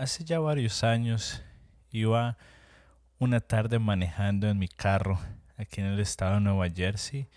Hace 0.00 0.24
ya 0.24 0.40
varios 0.40 0.82
años 0.82 1.42
iba 1.90 2.38
una 3.18 3.38
tarde 3.40 3.78
manejando 3.78 4.48
en 4.48 4.58
mi 4.58 4.66
carro 4.66 5.20
aquí 5.58 5.82
en 5.82 5.88
el 5.88 6.00
estado 6.00 6.36
de 6.36 6.40
Nueva 6.40 6.70
Jersey 6.70 7.28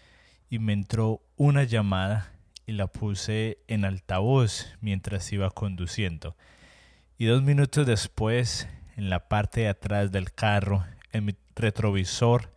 y 0.50 0.59
me 0.59 0.71
entró 0.71 1.21
una 1.36 1.63
llamada 1.65 2.31
y 2.65 2.71
la 2.71 2.88
puse 2.88 3.57
en 3.68 3.84
altavoz 3.84 4.73
mientras 4.79 5.34
iba 5.34 5.52
conduciendo. 5.52 6.38
Y 7.18 7.26
dos 7.26 7.44
minutos 7.44 7.86
después, 7.86 8.70
en 8.95 9.09
la 9.09 9.27
parte 9.27 9.59
de 9.59 9.68
atrás 9.68 10.14
del 10.14 10.32
carro, 10.32 10.86
en 11.11 11.25
mi 11.25 11.36
retrovisor, 11.57 12.54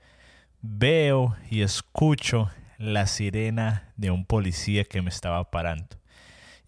veo 0.62 1.36
y 1.50 1.62
escucho 1.62 2.48
la 2.78 3.08
sirena 3.08 3.92
de 3.96 4.12
un 4.12 4.24
policía 4.24 4.84
que 4.84 5.02
me 5.02 5.10
estaba 5.10 5.50
parando 5.50 5.96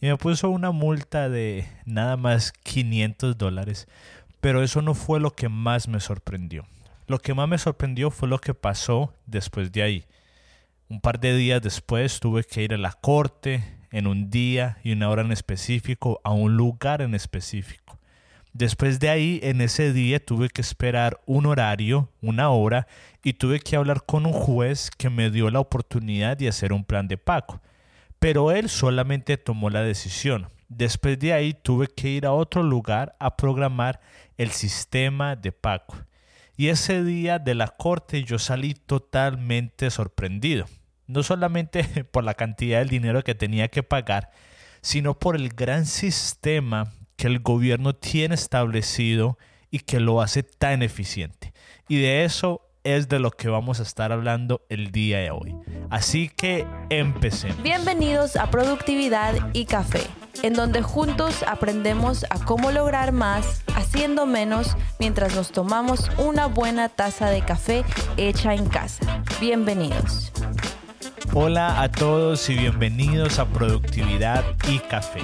y 0.01 0.07
me 0.07 0.17
puso 0.17 0.51
una 0.51 0.71
multa 0.71 1.29
de 1.29 1.67
nada 1.85 2.17
más 2.17 2.53
500 2.53 3.37
dólares. 3.37 3.89
Pero 4.41 4.63
eso 4.63 4.83
no 4.83 4.95
fue 4.95 5.19
lo 5.19 5.33
que 5.33 5.49
más 5.49 5.89
me 5.89 6.01
sorprendió. 6.01 6.65
Lo 7.07 7.19
que 7.19 7.35
más 7.35 7.49
me 7.49 7.59
sorprendió 7.59 8.11
fue 8.11 8.29
lo 8.29 8.39
que 8.39 8.55
pasó 8.55 9.13
después 9.27 9.73
de 9.73 9.83
ahí. 9.83 10.05
Un 10.89 11.01
par 11.01 11.19
de 11.19 11.37
días 11.37 11.61
después 11.61 12.21
tuve 12.21 12.45
que 12.45 12.63
ir 12.63 12.75
a 12.75 12.79
la 12.79 12.93
corte 12.93 13.65
en 13.91 14.07
un 14.07 14.31
día 14.31 14.79
y 14.85 14.93
una 14.93 15.11
hora 15.11 15.23
en 15.23 15.33
específico 15.33 16.21
a 16.23 16.31
un 16.31 16.57
lugar 16.57 17.03
en 17.03 17.15
específico. 17.15 17.99
Después 18.53 18.99
de 18.99 19.11
ahí, 19.11 19.41
en 19.43 19.61
ese 19.61 19.93
día 19.93 20.25
tuve 20.25 20.49
que 20.49 20.61
esperar 20.61 21.21
un 21.27 21.47
horario, 21.47 22.09
una 22.23 22.51
hora, 22.51 22.87
y 23.23 23.35
tuve 23.35 23.61
que 23.61 23.77
hablar 23.77 24.05
con 24.05 24.27
un 24.27 24.33
juez 24.33 24.91
que 24.91 25.11
me 25.11 25.31
dio 25.31 25.51
la 25.51 25.61
oportunidad 25.61 26.37
de 26.37 26.49
hacer 26.49 26.73
un 26.73 26.85
plan 26.85 27.09
de 27.09 27.19
pago 27.19 27.61
pero 28.19 28.51
él 28.53 28.69
solamente 28.69 29.37
tomó 29.37 29.71
la 29.71 29.83
decisión. 29.83 30.49
Después 30.69 31.19
de 31.19 31.33
ahí 31.33 31.55
tuve 31.55 31.87
que 31.89 32.09
ir 32.09 32.27
a 32.27 32.33
otro 32.33 32.63
lugar 32.63 33.17
a 33.19 33.37
programar 33.37 34.01
el 34.37 34.51
sistema 34.51 35.37
de 35.37 35.53
pago. 35.53 35.95
Y 36.57 36.69
ese 36.69 37.05
día 37.05 37.39
de 37.39 37.55
la 37.55 37.69
corte 37.69 38.25
yo 38.25 38.39
salí 38.39 38.75
totalmente 38.75 39.91
sorprendido. 39.91 40.67
No 41.07 41.23
solamente 41.23 41.85
por 42.11 42.25
la 42.25 42.35
cantidad 42.35 42.81
de 42.81 42.91
dinero 42.91 43.23
que 43.23 43.35
tenía 43.35 43.69
que 43.69 43.83
pagar, 43.83 44.31
sino 44.83 45.19
por 45.19 45.37
el 45.37 45.51
gran 45.51 45.87
sistema 45.87 46.93
que 47.17 47.29
el 47.29 47.41
gobierno 47.41 47.95
tiene 47.95 48.35
establecido 48.35 49.39
y 49.71 49.81
que 49.81 50.01
lo 50.01 50.21
hace 50.21 50.43
tan 50.43 50.83
eficiente. 50.83 51.53
Y 51.89 52.01
de 52.01 52.25
eso 52.25 52.68
es 52.97 53.09
de 53.09 53.19
lo 53.19 53.31
que 53.31 53.49
vamos 53.49 53.81
a 53.81 53.83
estar 53.83 54.13
hablando 54.13 54.63
el 54.71 54.91
día 54.91 55.19
de 55.19 55.31
hoy. 55.31 55.55
Así 55.91 56.31
que 56.31 56.67
empecemos. 56.89 57.63
Bienvenidos 57.63 58.37
a 58.37 58.51
Productividad 58.51 59.35
y 59.53 59.67
Café, 59.67 60.01
en 60.43 60.55
donde 60.55 60.81
juntos 60.81 61.45
aprendemos 61.47 62.25
a 62.31 62.43
cómo 62.45 62.73
lograr 62.73 63.13
más 63.13 63.63
haciendo 63.77 64.25
menos 64.25 64.75
mientras 64.99 65.35
nos 65.35 65.53
tomamos 65.53 66.11
una 66.17 66.47
buena 66.47 66.89
taza 66.89 67.29
de 67.29 67.43
café 67.43 67.85
hecha 68.17 68.55
en 68.55 68.67
casa. 68.67 69.23
Bienvenidos. 69.39 70.33
Hola 71.35 71.83
a 71.83 71.91
todos 71.91 72.49
y 72.49 72.55
bienvenidos 72.55 73.39
a 73.39 73.47
Productividad 73.47 74.43
y 74.67 74.79
Café. 74.79 75.21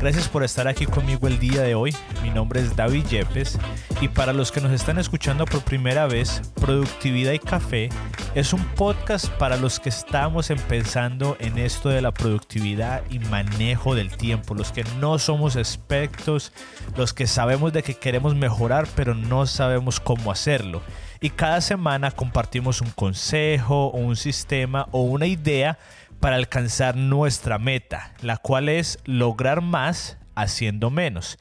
Gracias 0.00 0.30
por 0.30 0.42
estar 0.42 0.66
aquí 0.66 0.86
conmigo 0.86 1.28
el 1.28 1.38
día 1.38 1.60
de 1.60 1.74
hoy. 1.74 1.94
Mi 2.22 2.30
nombre 2.30 2.60
es 2.60 2.74
David 2.74 3.04
Yepes 3.10 3.58
y 4.00 4.08
para 4.08 4.32
los 4.32 4.50
que 4.50 4.62
nos 4.62 4.72
están 4.72 4.98
escuchando 4.98 5.44
por 5.44 5.62
primera 5.62 6.06
vez, 6.06 6.40
Productividad 6.58 7.32
y 7.32 7.38
Café 7.38 7.90
es 8.34 8.54
un 8.54 8.64
podcast 8.76 9.28
para 9.32 9.58
los 9.58 9.78
que 9.78 9.90
estamos 9.90 10.48
empezando 10.48 11.36
en 11.38 11.58
esto 11.58 11.90
de 11.90 12.00
la 12.00 12.12
productividad 12.12 13.02
y 13.10 13.18
manejo 13.18 13.94
del 13.94 14.16
tiempo, 14.16 14.54
los 14.54 14.72
que 14.72 14.84
no 15.00 15.18
somos 15.18 15.56
expertos, 15.56 16.50
los 16.96 17.12
que 17.12 17.26
sabemos 17.26 17.74
de 17.74 17.82
que 17.82 17.92
queremos 17.92 18.34
mejorar 18.34 18.88
pero 18.96 19.14
no 19.14 19.44
sabemos 19.44 20.00
cómo 20.00 20.32
hacerlo. 20.32 20.80
Y 21.20 21.28
cada 21.28 21.60
semana 21.60 22.10
compartimos 22.10 22.80
un 22.80 22.90
consejo 22.92 23.88
o 23.88 23.98
un 23.98 24.16
sistema 24.16 24.88
o 24.92 25.02
una 25.02 25.26
idea 25.26 25.78
para 26.20 26.36
alcanzar 26.36 26.96
nuestra 26.96 27.58
meta, 27.58 28.14
la 28.20 28.36
cual 28.36 28.68
es 28.68 28.98
lograr 29.04 29.62
más 29.62 30.18
haciendo 30.34 30.90
menos. 30.90 31.38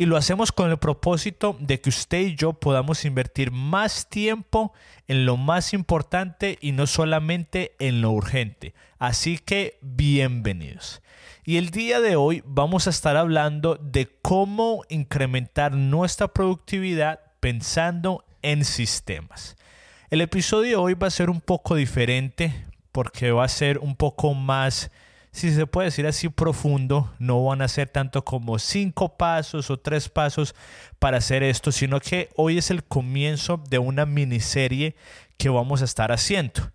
Y 0.00 0.06
lo 0.06 0.16
hacemos 0.16 0.52
con 0.52 0.70
el 0.70 0.78
propósito 0.78 1.56
de 1.58 1.80
que 1.80 1.88
usted 1.88 2.20
y 2.20 2.36
yo 2.36 2.52
podamos 2.52 3.04
invertir 3.04 3.50
más 3.50 4.08
tiempo 4.08 4.72
en 5.08 5.26
lo 5.26 5.36
más 5.36 5.74
importante 5.74 6.56
y 6.60 6.70
no 6.70 6.86
solamente 6.86 7.74
en 7.80 8.00
lo 8.00 8.12
urgente. 8.12 8.74
Así 8.98 9.38
que 9.38 9.78
bienvenidos. 9.80 11.02
Y 11.44 11.56
el 11.56 11.70
día 11.70 12.00
de 12.00 12.14
hoy 12.14 12.44
vamos 12.46 12.86
a 12.86 12.90
estar 12.90 13.16
hablando 13.16 13.74
de 13.76 14.08
cómo 14.22 14.84
incrementar 14.88 15.72
nuestra 15.72 16.28
productividad 16.28 17.20
pensando 17.40 18.24
en 18.42 18.64
sistemas. 18.64 19.56
El 20.10 20.20
episodio 20.20 20.68
de 20.68 20.76
hoy 20.76 20.94
va 20.94 21.08
a 21.08 21.10
ser 21.10 21.28
un 21.28 21.40
poco 21.40 21.74
diferente 21.74 22.67
porque 22.98 23.30
va 23.30 23.44
a 23.44 23.48
ser 23.48 23.78
un 23.78 23.94
poco 23.94 24.34
más, 24.34 24.90
si 25.30 25.54
se 25.54 25.68
puede 25.68 25.84
decir 25.84 26.04
así, 26.08 26.28
profundo. 26.28 27.14
No 27.20 27.44
van 27.44 27.62
a 27.62 27.68
ser 27.68 27.88
tanto 27.88 28.24
como 28.24 28.58
cinco 28.58 29.16
pasos 29.16 29.70
o 29.70 29.76
tres 29.76 30.08
pasos 30.08 30.52
para 30.98 31.18
hacer 31.18 31.44
esto, 31.44 31.70
sino 31.70 32.00
que 32.00 32.28
hoy 32.34 32.58
es 32.58 32.72
el 32.72 32.82
comienzo 32.82 33.62
de 33.70 33.78
una 33.78 34.04
miniserie 34.04 34.96
que 35.36 35.48
vamos 35.48 35.80
a 35.80 35.84
estar 35.84 36.10
haciendo. 36.10 36.72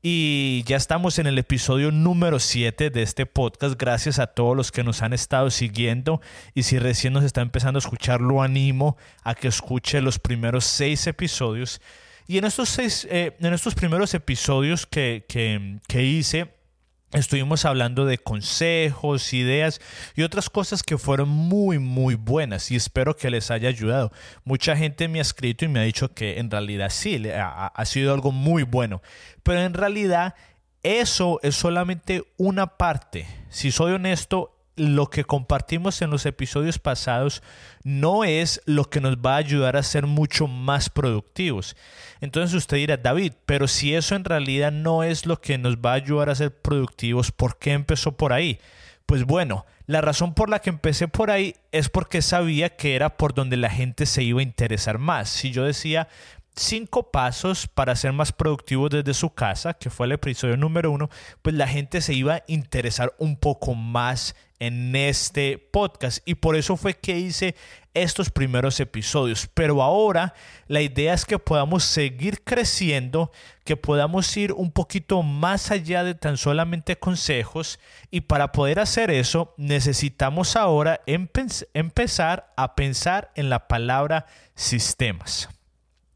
Y 0.00 0.62
ya 0.64 0.78
estamos 0.78 1.18
en 1.18 1.26
el 1.26 1.36
episodio 1.36 1.90
número 1.92 2.38
7 2.38 2.88
de 2.88 3.02
este 3.02 3.26
podcast. 3.26 3.78
Gracias 3.78 4.18
a 4.18 4.28
todos 4.28 4.56
los 4.56 4.72
que 4.72 4.82
nos 4.82 5.02
han 5.02 5.12
estado 5.12 5.50
siguiendo. 5.50 6.22
Y 6.54 6.62
si 6.62 6.78
recién 6.78 7.12
nos 7.12 7.22
está 7.22 7.42
empezando 7.42 7.76
a 7.76 7.80
escuchar, 7.84 8.22
lo 8.22 8.40
animo 8.40 8.96
a 9.24 9.34
que 9.34 9.48
escuche 9.48 10.00
los 10.00 10.18
primeros 10.18 10.64
seis 10.64 11.06
episodios 11.06 11.82
y 12.26 12.38
en 12.38 12.44
estos, 12.44 12.68
seis, 12.68 13.06
eh, 13.10 13.36
en 13.40 13.54
estos 13.54 13.74
primeros 13.74 14.14
episodios 14.14 14.86
que, 14.86 15.24
que, 15.28 16.02
hice, 16.02 16.54
Estuvimos 17.12 17.64
hablando 17.64 18.04
de 18.04 18.18
consejos, 18.18 19.32
ideas 19.32 19.80
y 20.16 20.22
otras 20.22 20.50
cosas 20.50 20.82
que 20.82 20.98
fueron 20.98 21.28
muy, 21.28 21.78
muy 21.78 22.16
buenas 22.16 22.70
y 22.72 22.76
espero 22.76 23.16
que 23.16 23.30
les 23.30 23.52
haya 23.52 23.68
ayudado. 23.68 24.10
Mucha 24.44 24.76
gente 24.76 25.06
me 25.06 25.20
ha 25.20 25.22
escrito 25.22 25.64
y 25.64 25.68
me 25.68 25.78
ha 25.78 25.84
dicho 25.84 26.12
que 26.12 26.40
en 26.40 26.50
realidad 26.50 26.90
sí, 26.90 27.22
ha, 27.30 27.68
ha 27.68 27.84
sido 27.84 28.12
algo 28.12 28.32
muy 28.32 28.64
bueno, 28.64 29.02
pero 29.44 29.60
en 29.60 29.72
realidad 29.72 30.34
eso 30.82 31.38
es 31.42 31.54
solamente 31.54 32.24
una 32.36 32.76
parte. 32.76 33.26
Si 33.50 33.70
soy 33.70 33.92
honesto, 33.92 34.55
lo 34.76 35.08
que 35.08 35.24
compartimos 35.24 36.02
en 36.02 36.10
los 36.10 36.26
episodios 36.26 36.78
pasados 36.78 37.42
no 37.82 38.24
es 38.24 38.60
lo 38.66 38.84
que 38.84 39.00
nos 39.00 39.16
va 39.16 39.34
a 39.34 39.38
ayudar 39.38 39.76
a 39.76 39.82
ser 39.82 40.06
mucho 40.06 40.46
más 40.46 40.90
productivos. 40.90 41.76
Entonces 42.20 42.54
usted 42.54 42.76
dirá, 42.76 42.96
David, 42.96 43.32
pero 43.46 43.68
si 43.68 43.94
eso 43.94 44.14
en 44.14 44.24
realidad 44.24 44.72
no 44.72 45.02
es 45.02 45.26
lo 45.26 45.40
que 45.40 45.58
nos 45.58 45.76
va 45.76 45.92
a 45.92 45.96
ayudar 45.96 46.28
a 46.28 46.34
ser 46.34 46.54
productivos, 46.60 47.32
¿por 47.32 47.58
qué 47.58 47.72
empezó 47.72 48.12
por 48.12 48.32
ahí? 48.32 48.58
Pues 49.06 49.24
bueno, 49.24 49.64
la 49.86 50.00
razón 50.00 50.34
por 50.34 50.50
la 50.50 50.58
que 50.58 50.70
empecé 50.70 51.06
por 51.06 51.30
ahí 51.30 51.54
es 51.70 51.88
porque 51.88 52.20
sabía 52.20 52.76
que 52.76 52.96
era 52.96 53.16
por 53.16 53.34
donde 53.34 53.56
la 53.56 53.70
gente 53.70 54.04
se 54.04 54.24
iba 54.24 54.40
a 54.40 54.42
interesar 54.42 54.98
más. 54.98 55.28
Si 55.28 55.52
yo 55.52 55.64
decía, 55.64 56.08
cinco 56.56 57.10
pasos 57.10 57.66
para 57.66 57.94
ser 57.94 58.12
más 58.12 58.32
productivos 58.32 58.90
desde 58.90 59.14
su 59.14 59.30
casa, 59.30 59.74
que 59.74 59.90
fue 59.90 60.06
el 60.06 60.12
episodio 60.12 60.56
número 60.56 60.90
uno, 60.90 61.10
pues 61.42 61.54
la 61.54 61.68
gente 61.68 62.00
se 62.00 62.14
iba 62.14 62.36
a 62.36 62.44
interesar 62.46 63.14
un 63.18 63.36
poco 63.36 63.74
más 63.74 64.34
en 64.58 64.96
este 64.96 65.58
podcast 65.58 66.26
y 66.26 66.36
por 66.36 66.56
eso 66.56 66.78
fue 66.78 66.94
que 66.94 67.18
hice 67.18 67.54
estos 67.92 68.30
primeros 68.30 68.80
episodios. 68.80 69.48
Pero 69.52 69.82
ahora 69.82 70.34
la 70.66 70.80
idea 70.80 71.12
es 71.12 71.24
que 71.26 71.38
podamos 71.38 71.84
seguir 71.84 72.42
creciendo, 72.42 73.30
que 73.64 73.76
podamos 73.76 74.34
ir 74.36 74.52
un 74.52 74.72
poquito 74.72 75.22
más 75.22 75.70
allá 75.70 76.04
de 76.04 76.14
tan 76.14 76.38
solamente 76.38 76.98
consejos 76.98 77.78
y 78.10 78.22
para 78.22 78.52
poder 78.52 78.80
hacer 78.80 79.10
eso 79.10 79.54
necesitamos 79.58 80.56
ahora 80.56 81.00
empezar 81.06 82.52
a 82.56 82.74
pensar 82.74 83.32
en 83.34 83.50
la 83.50 83.68
palabra 83.68 84.26
sistemas. 84.54 85.50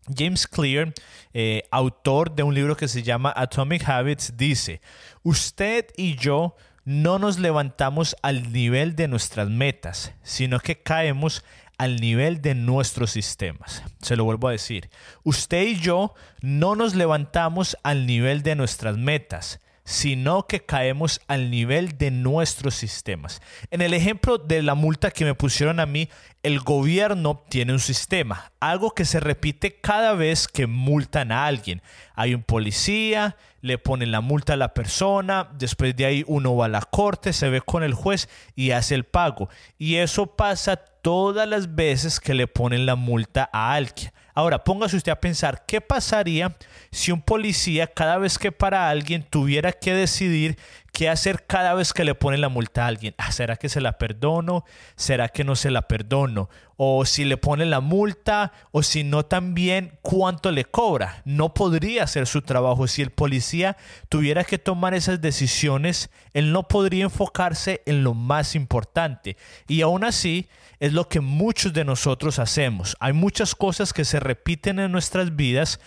James 0.08 0.46
Clear, 0.46 0.92
eh, 1.32 1.62
autor 1.70 2.34
de 2.34 2.42
un 2.42 2.54
libro 2.54 2.76
que 2.76 2.88
se 2.88 3.02
llama 3.02 3.32
Atomic 3.36 3.88
Habits, 3.88 4.36
dice, 4.36 4.80
usted 5.22 5.86
y 5.96 6.16
yo 6.16 6.56
no 6.84 7.18
nos 7.18 7.38
levantamos 7.38 8.16
al 8.22 8.52
nivel 8.52 8.96
de 8.96 9.08
nuestras 9.08 9.48
metas, 9.48 10.12
sino 10.22 10.58
que 10.60 10.82
caemos 10.82 11.44
al 11.78 11.96
nivel 11.96 12.42
de 12.42 12.54
nuestros 12.54 13.10
sistemas. 13.10 13.82
Se 14.02 14.16
lo 14.16 14.24
vuelvo 14.24 14.48
a 14.48 14.52
decir, 14.52 14.90
usted 15.22 15.62
y 15.62 15.76
yo 15.76 16.14
no 16.42 16.74
nos 16.76 16.94
levantamos 16.94 17.76
al 17.82 18.06
nivel 18.06 18.42
de 18.42 18.54
nuestras 18.54 18.96
metas, 18.96 19.60
sino 19.90 20.46
que 20.46 20.60
caemos 20.60 21.20
al 21.26 21.50
nivel 21.50 21.98
de 21.98 22.12
nuestros 22.12 22.76
sistemas. 22.76 23.42
En 23.72 23.82
el 23.82 23.92
ejemplo 23.92 24.38
de 24.38 24.62
la 24.62 24.76
multa 24.76 25.10
que 25.10 25.24
me 25.24 25.34
pusieron 25.34 25.80
a 25.80 25.86
mí, 25.86 26.08
el 26.44 26.60
gobierno 26.60 27.42
tiene 27.48 27.72
un 27.72 27.80
sistema, 27.80 28.52
algo 28.60 28.92
que 28.92 29.04
se 29.04 29.18
repite 29.18 29.80
cada 29.80 30.14
vez 30.14 30.46
que 30.46 30.68
multan 30.68 31.32
a 31.32 31.44
alguien. 31.44 31.82
Hay 32.14 32.34
un 32.34 32.44
policía, 32.44 33.36
le 33.62 33.78
ponen 33.78 34.12
la 34.12 34.20
multa 34.20 34.52
a 34.52 34.56
la 34.56 34.74
persona, 34.74 35.48
después 35.58 35.96
de 35.96 36.06
ahí 36.06 36.24
uno 36.28 36.54
va 36.54 36.66
a 36.66 36.68
la 36.68 36.82
corte, 36.82 37.32
se 37.32 37.50
ve 37.50 37.60
con 37.60 37.82
el 37.82 37.92
juez 37.92 38.28
y 38.54 38.70
hace 38.70 38.94
el 38.94 39.04
pago. 39.04 39.48
Y 39.76 39.96
eso 39.96 40.36
pasa 40.36 40.76
todas 40.76 41.48
las 41.48 41.74
veces 41.74 42.20
que 42.20 42.34
le 42.34 42.46
ponen 42.46 42.86
la 42.86 42.94
multa 42.94 43.50
a 43.52 43.74
alguien. 43.74 44.12
Ahora, 44.40 44.64
póngase 44.64 44.96
usted 44.96 45.12
a 45.12 45.20
pensar, 45.20 45.66
¿qué 45.66 45.82
pasaría 45.82 46.56
si 46.90 47.12
un 47.12 47.20
policía 47.20 47.86
cada 47.86 48.16
vez 48.16 48.38
que 48.38 48.50
para 48.50 48.88
alguien 48.88 49.22
tuviera 49.22 49.70
que 49.70 49.92
decidir 49.92 50.56
qué 50.92 51.08
hacer 51.08 51.46
cada 51.46 51.74
vez 51.74 51.92
que 51.92 52.04
le 52.04 52.14
ponen 52.14 52.40
la 52.40 52.48
multa 52.48 52.84
a 52.84 52.88
alguien? 52.88 53.14
Ah, 53.18 53.32
¿Será 53.32 53.56
que 53.56 53.68
se 53.68 53.80
la 53.80 53.98
perdono? 53.98 54.64
¿Será 54.96 55.28
que 55.28 55.44
no 55.44 55.56
se 55.56 55.70
la 55.70 55.82
perdono? 55.82 56.48
O 56.76 57.04
si 57.04 57.24
le 57.24 57.36
ponen 57.36 57.70
la 57.70 57.80
multa, 57.80 58.52
o 58.70 58.82
si 58.82 59.04
no 59.04 59.24
también, 59.24 59.98
¿cuánto 60.02 60.50
le 60.50 60.64
cobra? 60.64 61.22
No 61.24 61.54
podría 61.54 62.04
hacer 62.04 62.26
su 62.26 62.42
trabajo. 62.42 62.86
Si 62.86 63.02
el 63.02 63.10
policía 63.10 63.76
tuviera 64.08 64.44
que 64.44 64.58
tomar 64.58 64.94
esas 64.94 65.20
decisiones, 65.20 66.10
él 66.32 66.52
no 66.52 66.68
podría 66.68 67.04
enfocarse 67.04 67.82
en 67.86 68.02
lo 68.02 68.14
más 68.14 68.54
importante. 68.54 69.36
Y 69.68 69.82
aún 69.82 70.04
así, 70.04 70.48
es 70.80 70.94
lo 70.94 71.08
que 71.08 71.20
muchos 71.20 71.72
de 71.74 71.84
nosotros 71.84 72.38
hacemos. 72.38 72.96
Hay 73.00 73.12
muchas 73.12 73.54
cosas 73.54 73.92
que 73.92 74.06
se 74.06 74.18
repiten 74.18 74.78
en 74.78 74.90
nuestras 74.90 75.36
vidas, 75.36 75.78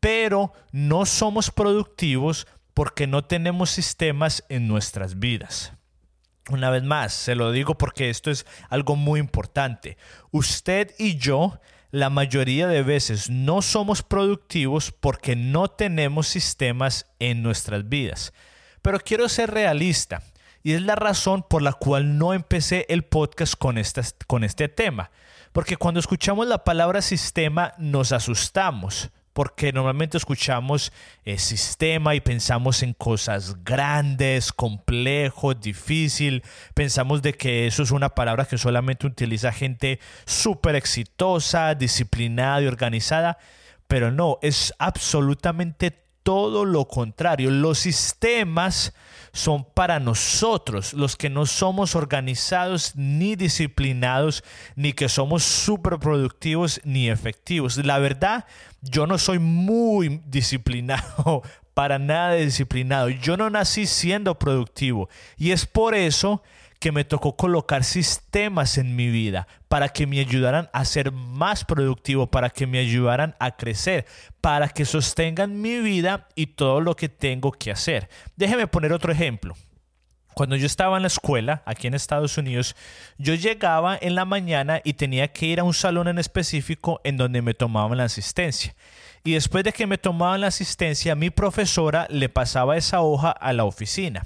pero 0.00 0.52
no 0.72 1.06
somos 1.06 1.50
productivos 1.50 2.46
porque 2.74 3.06
no 3.06 3.24
tenemos 3.24 3.70
sistemas 3.70 4.44
en 4.48 4.68
nuestras 4.68 5.18
vidas. 5.18 5.72
Una 6.48 6.70
vez 6.70 6.82
más, 6.82 7.12
se 7.12 7.34
lo 7.34 7.52
digo 7.52 7.76
porque 7.76 8.10
esto 8.10 8.30
es 8.30 8.46
algo 8.68 8.96
muy 8.96 9.20
importante. 9.20 9.96
Usted 10.30 10.94
y 10.98 11.16
yo 11.16 11.60
la 11.90 12.10
mayoría 12.10 12.66
de 12.66 12.82
veces 12.82 13.30
no 13.30 13.62
somos 13.62 14.02
productivos 14.02 14.92
porque 14.92 15.36
no 15.36 15.68
tenemos 15.68 16.28
sistemas 16.28 17.06
en 17.18 17.42
nuestras 17.42 17.88
vidas. 17.88 18.32
Pero 18.82 19.00
quiero 19.00 19.28
ser 19.28 19.50
realista. 19.50 20.22
Y 20.62 20.72
es 20.72 20.82
la 20.82 20.94
razón 20.94 21.44
por 21.48 21.62
la 21.62 21.72
cual 21.72 22.18
no 22.18 22.34
empecé 22.34 22.86
el 22.88 23.04
podcast 23.04 23.54
con, 23.56 23.80
con 24.26 24.44
este 24.44 24.68
tema. 24.68 25.10
Porque 25.52 25.76
cuando 25.76 26.00
escuchamos 26.00 26.46
la 26.46 26.64
palabra 26.64 27.02
sistema 27.02 27.72
nos 27.78 28.12
asustamos. 28.12 29.10
Porque 29.32 29.72
normalmente 29.72 30.16
escuchamos 30.16 30.92
eh, 31.24 31.38
sistema 31.38 32.14
y 32.14 32.20
pensamos 32.20 32.82
en 32.82 32.94
cosas 32.94 33.62
grandes, 33.64 34.52
complejo, 34.52 35.54
difícil. 35.54 36.42
Pensamos 36.74 37.22
de 37.22 37.34
que 37.34 37.66
eso 37.66 37.82
es 37.82 37.92
una 37.92 38.10
palabra 38.10 38.44
que 38.44 38.58
solamente 38.58 39.06
utiliza 39.06 39.52
gente 39.52 40.00
súper 40.26 40.74
exitosa, 40.74 41.74
disciplinada 41.74 42.62
y 42.62 42.66
organizada. 42.66 43.38
Pero 43.86 44.10
no, 44.10 44.38
es 44.42 44.74
absolutamente 44.78 46.09
todo 46.22 46.64
lo 46.64 46.86
contrario. 46.86 47.50
Los 47.50 47.78
sistemas 47.78 48.92
son 49.32 49.64
para 49.64 50.00
nosotros, 50.00 50.92
los 50.92 51.16
que 51.16 51.30
no 51.30 51.46
somos 51.46 51.94
organizados 51.94 52.96
ni 52.96 53.36
disciplinados, 53.36 54.42
ni 54.74 54.92
que 54.92 55.08
somos 55.08 55.44
súper 55.44 55.98
productivos 55.98 56.80
ni 56.84 57.08
efectivos. 57.08 57.76
La 57.78 57.98
verdad, 57.98 58.46
yo 58.82 59.06
no 59.06 59.18
soy 59.18 59.38
muy 59.38 60.20
disciplinado, 60.26 61.42
para 61.74 61.98
nada 61.98 62.34
disciplinado. 62.34 63.08
Yo 63.08 63.36
no 63.36 63.48
nací 63.48 63.86
siendo 63.86 64.38
productivo 64.38 65.08
y 65.36 65.52
es 65.52 65.66
por 65.66 65.94
eso 65.94 66.42
me 66.90 67.04
tocó 67.04 67.36
colocar 67.36 67.84
sistemas 67.84 68.78
en 68.78 68.96
mi 68.96 69.10
vida 69.10 69.46
para 69.68 69.90
que 69.90 70.06
me 70.06 70.18
ayudaran 70.18 70.70
a 70.72 70.86
ser 70.86 71.12
más 71.12 71.64
productivo, 71.64 72.30
para 72.30 72.48
que 72.48 72.66
me 72.66 72.78
ayudaran 72.78 73.36
a 73.38 73.54
crecer, 73.56 74.06
para 74.40 74.70
que 74.70 74.86
sostengan 74.86 75.60
mi 75.60 75.78
vida 75.80 76.26
y 76.34 76.46
todo 76.46 76.80
lo 76.80 76.96
que 76.96 77.10
tengo 77.10 77.52
que 77.52 77.70
hacer. 77.70 78.08
Déjeme 78.34 78.66
poner 78.66 78.94
otro 78.94 79.12
ejemplo. 79.12 79.54
Cuando 80.32 80.56
yo 80.56 80.64
estaba 80.64 80.96
en 80.96 81.02
la 81.02 81.08
escuela, 81.08 81.62
aquí 81.66 81.86
en 81.86 81.92
Estados 81.92 82.38
Unidos, 82.38 82.74
yo 83.18 83.34
llegaba 83.34 83.98
en 84.00 84.14
la 84.14 84.24
mañana 84.24 84.80
y 84.82 84.94
tenía 84.94 85.28
que 85.28 85.44
ir 85.44 85.60
a 85.60 85.64
un 85.64 85.74
salón 85.74 86.08
en 86.08 86.18
específico 86.18 87.00
en 87.04 87.18
donde 87.18 87.42
me 87.42 87.52
tomaban 87.52 87.98
la 87.98 88.04
asistencia. 88.04 88.74
Y 89.22 89.32
después 89.32 89.64
de 89.64 89.72
que 89.72 89.86
me 89.86 89.98
tomaban 89.98 90.40
la 90.40 90.46
asistencia, 90.46 91.14
mi 91.14 91.28
profesora 91.28 92.06
le 92.08 92.30
pasaba 92.30 92.78
esa 92.78 93.02
hoja 93.02 93.32
a 93.32 93.52
la 93.52 93.64
oficina. 93.64 94.22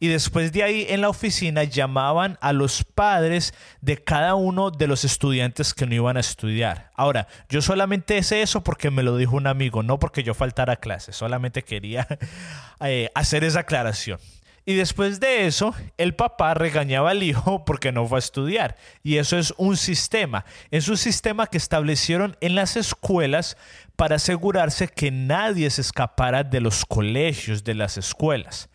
Y 0.00 0.08
después 0.08 0.52
de 0.52 0.62
ahí 0.62 0.86
en 0.88 1.00
la 1.00 1.08
oficina 1.08 1.64
llamaban 1.64 2.38
a 2.40 2.52
los 2.52 2.84
padres 2.84 3.52
de 3.80 3.96
cada 3.96 4.36
uno 4.36 4.70
de 4.70 4.86
los 4.86 5.04
estudiantes 5.04 5.74
que 5.74 5.86
no 5.86 5.94
iban 5.94 6.16
a 6.16 6.20
estudiar. 6.20 6.90
Ahora, 6.94 7.26
yo 7.48 7.62
solamente 7.62 8.22
sé 8.22 8.42
eso 8.42 8.62
porque 8.62 8.90
me 8.90 9.02
lo 9.02 9.16
dijo 9.16 9.36
un 9.36 9.48
amigo, 9.48 9.82
no 9.82 9.98
porque 9.98 10.22
yo 10.22 10.34
faltara 10.34 10.74
a 10.74 10.76
clase, 10.76 11.12
solamente 11.12 11.64
quería 11.64 12.06
eh, 12.80 13.10
hacer 13.14 13.42
esa 13.42 13.60
aclaración. 13.60 14.20
Y 14.68 14.74
después 14.74 15.18
de 15.18 15.46
eso, 15.46 15.74
el 15.96 16.14
papá 16.14 16.52
regañaba 16.52 17.12
al 17.12 17.22
hijo 17.22 17.64
porque 17.66 17.90
no 17.90 18.06
fue 18.06 18.18
a 18.18 18.20
estudiar. 18.20 18.76
Y 19.02 19.16
eso 19.16 19.38
es 19.38 19.54
un 19.56 19.78
sistema. 19.78 20.44
Es 20.70 20.88
un 20.88 20.98
sistema 20.98 21.46
que 21.46 21.56
establecieron 21.56 22.36
en 22.42 22.54
las 22.54 22.76
escuelas 22.76 23.56
para 23.96 24.16
asegurarse 24.16 24.86
que 24.86 25.10
nadie 25.10 25.70
se 25.70 25.80
escapara 25.80 26.44
de 26.44 26.60
los 26.60 26.84
colegios, 26.84 27.64
de 27.64 27.74
las 27.74 27.96
escuelas. 27.96 28.68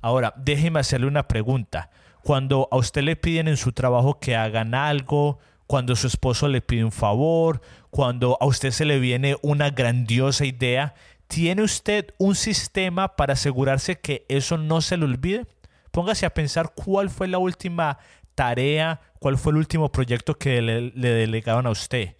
Ahora, 0.00 0.34
déjeme 0.36 0.80
hacerle 0.80 1.06
una 1.06 1.28
pregunta. 1.28 1.90
Cuando 2.22 2.68
a 2.70 2.76
usted 2.76 3.02
le 3.02 3.16
piden 3.16 3.48
en 3.48 3.56
su 3.56 3.72
trabajo 3.72 4.18
que 4.18 4.36
hagan 4.36 4.74
algo, 4.74 5.38
cuando 5.66 5.96
su 5.96 6.06
esposo 6.06 6.48
le 6.48 6.60
pide 6.60 6.84
un 6.84 6.92
favor, 6.92 7.60
cuando 7.90 8.38
a 8.40 8.46
usted 8.46 8.70
se 8.70 8.84
le 8.84 8.98
viene 8.98 9.36
una 9.42 9.70
grandiosa 9.70 10.44
idea, 10.44 10.94
¿tiene 11.26 11.62
usted 11.62 12.14
un 12.18 12.34
sistema 12.34 13.16
para 13.16 13.34
asegurarse 13.34 14.00
que 14.00 14.24
eso 14.28 14.56
no 14.56 14.80
se 14.80 14.96
le 14.96 15.04
olvide? 15.04 15.46
Póngase 15.90 16.26
a 16.26 16.34
pensar 16.34 16.72
cuál 16.74 17.10
fue 17.10 17.28
la 17.28 17.38
última 17.38 17.98
tarea, 18.34 19.00
cuál 19.18 19.36
fue 19.36 19.52
el 19.52 19.58
último 19.58 19.90
proyecto 19.90 20.38
que 20.38 20.62
le, 20.62 20.90
le 20.90 21.10
delegaron 21.10 21.66
a 21.66 21.70
usted. 21.70 22.16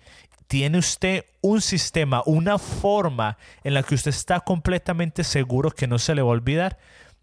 ¿Tiene 0.46 0.78
usted 0.78 1.24
un 1.40 1.60
sistema, 1.60 2.22
una 2.26 2.58
forma 2.58 3.36
en 3.64 3.74
la 3.74 3.82
que 3.82 3.94
usted 3.94 4.10
está 4.10 4.40
completamente 4.40 5.22
seguro 5.22 5.70
que 5.70 5.86
no 5.86 5.98
se 5.98 6.14
le 6.14 6.22
va 6.22 6.28
a 6.28 6.32
olvidar? 6.32 6.78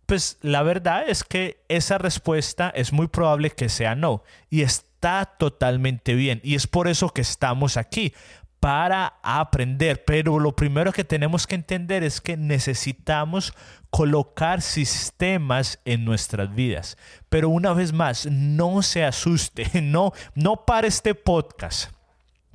Pues 0.06 0.38
la 0.42 0.64
verdad 0.64 1.04
es 1.08 1.24
que 1.24 1.64
esa 1.68 1.98
respuesta 1.98 2.72
es 2.76 2.94
muy 2.94 3.08
probable 3.08 3.50
que 3.50 3.70
sea 3.70 3.96
no 3.96 4.24
y 4.50 4.62
está 4.62 5.26
totalmente 5.26 6.14
bien 6.14 6.42
y 6.44 6.56
es 6.56 6.68
por 6.68 6.88
eso 6.88 7.10
que 7.10 7.22
estamos 7.22 7.78
aquí 7.78 8.14
para 8.60 9.20
aprender, 9.22 10.04
pero 10.06 10.40
lo 10.40 10.56
primero 10.56 10.92
que 10.92 11.04
tenemos 11.04 11.46
que 11.46 11.54
entender 11.54 12.04
es 12.04 12.20
que 12.20 12.36
necesitamos 12.36 13.54
colocar 13.92 14.62
sistemas 14.64 15.80
en 15.86 16.04
nuestras 16.04 16.54
vidas. 16.56 16.98
Pero 17.30 17.50
una 17.50 17.74
vez 17.74 17.94
más, 17.94 18.26
no 18.26 18.82
se 18.82 19.06
asuste, 19.06 19.70
no 19.84 20.14
no 20.34 20.66
para 20.66 20.88
este 20.88 21.14
podcast 21.14 21.95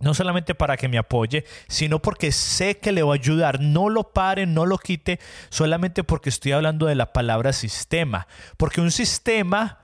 no 0.00 0.14
solamente 0.14 0.54
para 0.54 0.76
que 0.76 0.88
me 0.88 0.98
apoye, 0.98 1.44
sino 1.68 2.00
porque 2.00 2.32
sé 2.32 2.78
que 2.78 2.92
le 2.92 3.02
va 3.02 3.12
a 3.12 3.14
ayudar. 3.14 3.60
No 3.60 3.88
lo 3.88 4.12
pare, 4.12 4.46
no 4.46 4.66
lo 4.66 4.78
quite, 4.78 5.20
solamente 5.50 6.04
porque 6.04 6.30
estoy 6.30 6.52
hablando 6.52 6.86
de 6.86 6.94
la 6.94 7.12
palabra 7.12 7.52
sistema. 7.52 8.26
Porque 8.56 8.80
un 8.80 8.90
sistema 8.90 9.78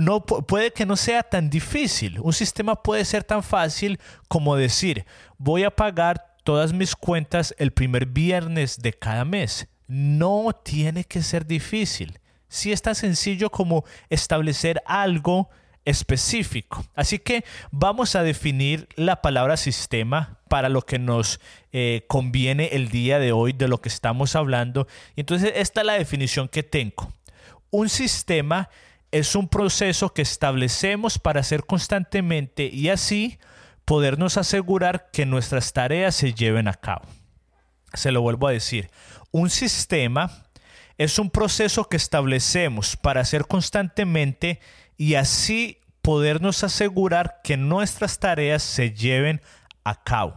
no, 0.00 0.24
puede 0.24 0.72
que 0.72 0.86
no 0.86 0.96
sea 0.96 1.22
tan 1.22 1.48
difícil. 1.48 2.18
Un 2.20 2.32
sistema 2.32 2.82
puede 2.82 3.04
ser 3.04 3.24
tan 3.24 3.42
fácil 3.42 4.00
como 4.28 4.56
decir, 4.56 5.06
voy 5.38 5.64
a 5.64 5.70
pagar 5.70 6.36
todas 6.44 6.72
mis 6.72 6.96
cuentas 6.96 7.54
el 7.58 7.72
primer 7.72 8.06
viernes 8.06 8.80
de 8.80 8.92
cada 8.92 9.24
mes. 9.24 9.68
No 9.86 10.52
tiene 10.64 11.04
que 11.04 11.22
ser 11.22 11.46
difícil. 11.46 12.18
Si 12.48 12.72
es 12.72 12.82
tan 12.82 12.94
sencillo 12.94 13.50
como 13.50 13.84
establecer 14.08 14.82
algo 14.86 15.50
específico. 15.86 16.84
Así 16.94 17.18
que 17.18 17.44
vamos 17.70 18.14
a 18.14 18.22
definir 18.22 18.88
la 18.96 19.22
palabra 19.22 19.56
sistema 19.56 20.38
para 20.48 20.68
lo 20.68 20.82
que 20.82 20.98
nos 20.98 21.40
eh, 21.72 22.04
conviene 22.08 22.70
el 22.72 22.90
día 22.90 23.18
de 23.18 23.32
hoy 23.32 23.54
de 23.54 23.68
lo 23.68 23.80
que 23.80 23.88
estamos 23.88 24.36
hablando. 24.36 24.86
Entonces 25.16 25.52
esta 25.54 25.80
es 25.80 25.86
la 25.86 25.94
definición 25.94 26.48
que 26.48 26.62
tengo. 26.62 27.10
Un 27.70 27.88
sistema 27.88 28.68
es 29.10 29.34
un 29.34 29.48
proceso 29.48 30.12
que 30.12 30.22
establecemos 30.22 31.18
para 31.18 31.40
hacer 31.40 31.64
constantemente 31.64 32.66
y 32.66 32.90
así 32.90 33.38
podernos 33.84 34.36
asegurar 34.36 35.10
que 35.12 35.24
nuestras 35.24 35.72
tareas 35.72 36.16
se 36.16 36.34
lleven 36.34 36.68
a 36.68 36.74
cabo. 36.74 37.06
Se 37.94 38.10
lo 38.10 38.20
vuelvo 38.20 38.48
a 38.48 38.52
decir. 38.52 38.90
Un 39.30 39.48
sistema 39.48 40.46
es 40.98 41.18
un 41.18 41.30
proceso 41.30 41.88
que 41.88 41.96
establecemos 41.96 42.96
para 42.96 43.20
hacer 43.20 43.46
constantemente 43.46 44.60
y 44.96 45.14
así 45.14 45.78
podernos 46.02 46.62
asegurar 46.64 47.40
que 47.42 47.56
nuestras 47.56 48.18
tareas 48.18 48.62
se 48.62 48.92
lleven 48.92 49.40
a 49.84 50.02
cabo. 50.02 50.36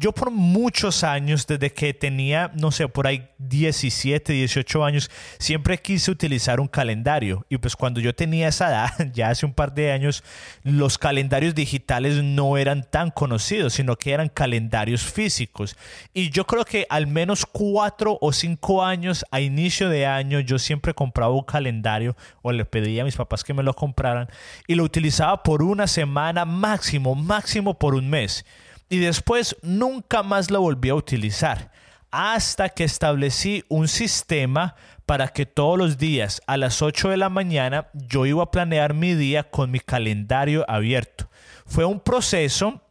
Yo 0.00 0.12
por 0.12 0.30
muchos 0.30 1.04
años, 1.04 1.46
desde 1.46 1.74
que 1.74 1.92
tenía, 1.92 2.50
no 2.54 2.70
sé, 2.70 2.88
por 2.88 3.06
ahí 3.06 3.28
17, 3.36 4.32
18 4.32 4.82
años, 4.82 5.10
siempre 5.38 5.76
quise 5.76 6.10
utilizar 6.10 6.58
un 6.58 6.68
calendario. 6.68 7.44
Y 7.50 7.58
pues 7.58 7.76
cuando 7.76 8.00
yo 8.00 8.14
tenía 8.14 8.48
esa 8.48 8.70
edad, 8.70 9.10
ya 9.12 9.28
hace 9.28 9.44
un 9.44 9.52
par 9.52 9.74
de 9.74 9.92
años, 9.92 10.24
los 10.62 10.96
calendarios 10.96 11.54
digitales 11.54 12.22
no 12.22 12.56
eran 12.56 12.88
tan 12.88 13.10
conocidos, 13.10 13.74
sino 13.74 13.96
que 13.96 14.12
eran 14.12 14.30
calendarios 14.30 15.02
físicos. 15.02 15.76
Y 16.14 16.30
yo 16.30 16.46
creo 16.46 16.64
que 16.64 16.86
al 16.88 17.06
menos 17.06 17.44
cuatro 17.44 18.16
o 18.22 18.32
cinco 18.32 18.82
años 18.82 19.26
a 19.30 19.42
inicio 19.42 19.90
de 19.90 20.06
año, 20.06 20.40
yo 20.40 20.58
siempre 20.58 20.94
compraba 20.94 21.34
un 21.34 21.44
calendario 21.44 22.16
o 22.40 22.52
le 22.52 22.64
pedía 22.64 23.02
a 23.02 23.04
mis 23.04 23.16
papás 23.16 23.44
que 23.44 23.52
me 23.52 23.62
lo 23.62 23.74
compraran 23.74 24.30
y 24.66 24.76
lo 24.76 24.84
utilizaba 24.84 25.42
por 25.42 25.62
una 25.62 25.86
semana 25.86 26.46
máximo, 26.46 27.14
máximo 27.14 27.78
por 27.78 27.94
un 27.94 28.08
mes 28.08 28.46
y 28.90 28.98
después 28.98 29.56
nunca 29.62 30.22
más 30.22 30.50
lo 30.50 30.60
volví 30.60 30.90
a 30.90 30.94
utilizar 30.94 31.70
hasta 32.10 32.68
que 32.68 32.84
establecí 32.84 33.64
un 33.68 33.88
sistema 33.88 34.74
para 35.06 35.28
que 35.28 35.46
todos 35.46 35.78
los 35.78 35.96
días 35.96 36.42
a 36.46 36.56
las 36.56 36.82
8 36.82 37.08
de 37.08 37.16
la 37.16 37.28
mañana 37.28 37.88
yo 37.94 38.26
iba 38.26 38.42
a 38.42 38.50
planear 38.50 38.92
mi 38.92 39.14
día 39.14 39.44
con 39.44 39.70
mi 39.70 39.80
calendario 39.80 40.64
abierto. 40.68 41.30
Fue 41.66 41.84
un 41.84 42.00
proceso 42.00 42.82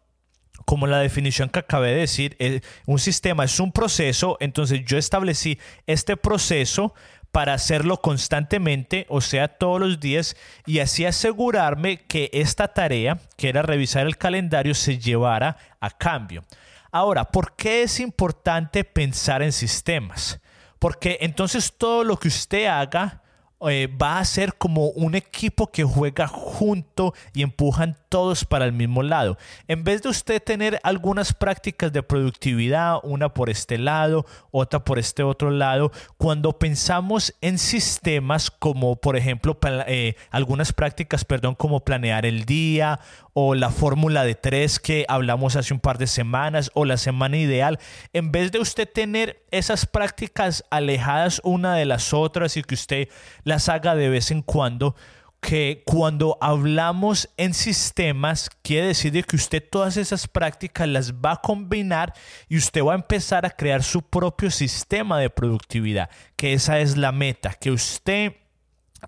como 0.65 0.87
la 0.87 0.99
definición 0.99 1.49
que 1.49 1.59
acabé 1.59 1.89
de 1.89 2.01
decir, 2.01 2.35
eh, 2.37 2.61
un 2.85 2.99
sistema 2.99 3.43
es 3.43 3.59
un 3.59 3.71
proceso, 3.71 4.37
entonces 4.39 4.85
yo 4.85 4.99
establecí 4.99 5.57
este 5.87 6.15
proceso 6.15 6.93
para 7.31 7.53
hacerlo 7.53 8.01
constantemente, 8.01 9.05
o 9.09 9.21
sea, 9.21 9.48
todos 9.48 9.79
los 9.79 10.00
días, 10.00 10.36
y 10.65 10.79
así 10.79 11.05
asegurarme 11.05 11.98
que 11.98 12.29
esta 12.33 12.69
tarea, 12.69 13.19
que 13.38 13.50
era 13.50 13.62
revisar 13.62 14.07
el 14.07 14.17
calendario, 14.17 14.74
se 14.74 14.98
llevara 14.98 15.57
a 15.79 15.89
cambio. 15.91 16.43
Ahora, 16.91 17.25
¿por 17.25 17.55
qué 17.55 17.83
es 17.83 18.00
importante 18.00 18.83
pensar 18.83 19.43
en 19.43 19.51
sistemas? 19.51 20.39
Porque 20.79 21.17
entonces 21.21 21.74
todo 21.77 22.03
lo 22.03 22.17
que 22.17 22.29
usted 22.29 22.65
haga 22.65 23.21
eh, 23.67 23.88
va 24.01 24.19
a 24.19 24.25
ser 24.25 24.55
como 24.55 24.88
un 24.88 25.15
equipo 25.15 25.67
que 25.67 25.83
juega 25.83 26.27
junto 26.59 27.13
y 27.33 27.41
empujan 27.41 27.95
todos 28.09 28.43
para 28.43 28.65
el 28.65 28.73
mismo 28.73 29.01
lado. 29.01 29.37
En 29.69 29.85
vez 29.85 30.01
de 30.01 30.09
usted 30.09 30.43
tener 30.43 30.77
algunas 30.83 31.33
prácticas 31.33 31.93
de 31.93 32.03
productividad, 32.03 32.97
una 33.03 33.33
por 33.33 33.49
este 33.49 33.77
lado, 33.77 34.25
otra 34.51 34.83
por 34.83 34.99
este 34.99 35.23
otro 35.23 35.51
lado, 35.51 35.93
cuando 36.17 36.59
pensamos 36.59 37.33
en 37.39 37.57
sistemas 37.57 38.51
como 38.51 38.97
por 38.97 39.15
ejemplo 39.15 39.57
eh, 39.87 40.15
algunas 40.31 40.73
prácticas, 40.73 41.23
perdón, 41.23 41.55
como 41.55 41.85
planear 41.85 42.25
el 42.25 42.43
día 42.43 42.99
o 43.33 43.55
la 43.55 43.69
fórmula 43.69 44.25
de 44.25 44.35
tres 44.35 44.79
que 44.79 45.05
hablamos 45.07 45.55
hace 45.55 45.73
un 45.73 45.79
par 45.79 45.97
de 45.97 46.07
semanas 46.07 46.71
o 46.73 46.83
la 46.83 46.97
semana 46.97 47.37
ideal, 47.37 47.79
en 48.11 48.33
vez 48.33 48.51
de 48.51 48.59
usted 48.59 48.89
tener 48.91 49.45
esas 49.51 49.85
prácticas 49.85 50.65
alejadas 50.71 51.39
una 51.45 51.75
de 51.75 51.85
las 51.85 52.13
otras 52.13 52.57
y 52.57 52.63
que 52.63 52.75
usted 52.75 53.07
las 53.45 53.69
haga 53.69 53.95
de 53.95 54.09
vez 54.09 54.31
en 54.31 54.41
cuando, 54.41 54.95
que 55.39 55.84
cuando 55.86 56.38
hablamos 56.41 57.29
en 57.38 57.53
sistemas, 57.53 58.50
quiere 58.62 58.88
decir 58.88 59.25
que 59.25 59.36
usted 59.36 59.63
todas 59.69 59.98
esas 59.98 60.27
prácticas 60.27 60.88
las 60.88 61.13
va 61.13 61.34
a 61.34 61.41
combinar 61.41 62.13
y 62.48 62.58
usted 62.58 62.84
va 62.84 62.93
a 62.93 62.96
empezar 62.96 63.46
a 63.46 63.50
crear 63.50 63.84
su 63.84 64.01
propio 64.01 64.51
sistema 64.51 65.19
de 65.19 65.29
productividad, 65.29 66.10
que 66.36 66.53
esa 66.53 66.79
es 66.79 66.98
la 66.98 67.12
meta, 67.12 67.53
que 67.53 67.72
usted 67.72 68.34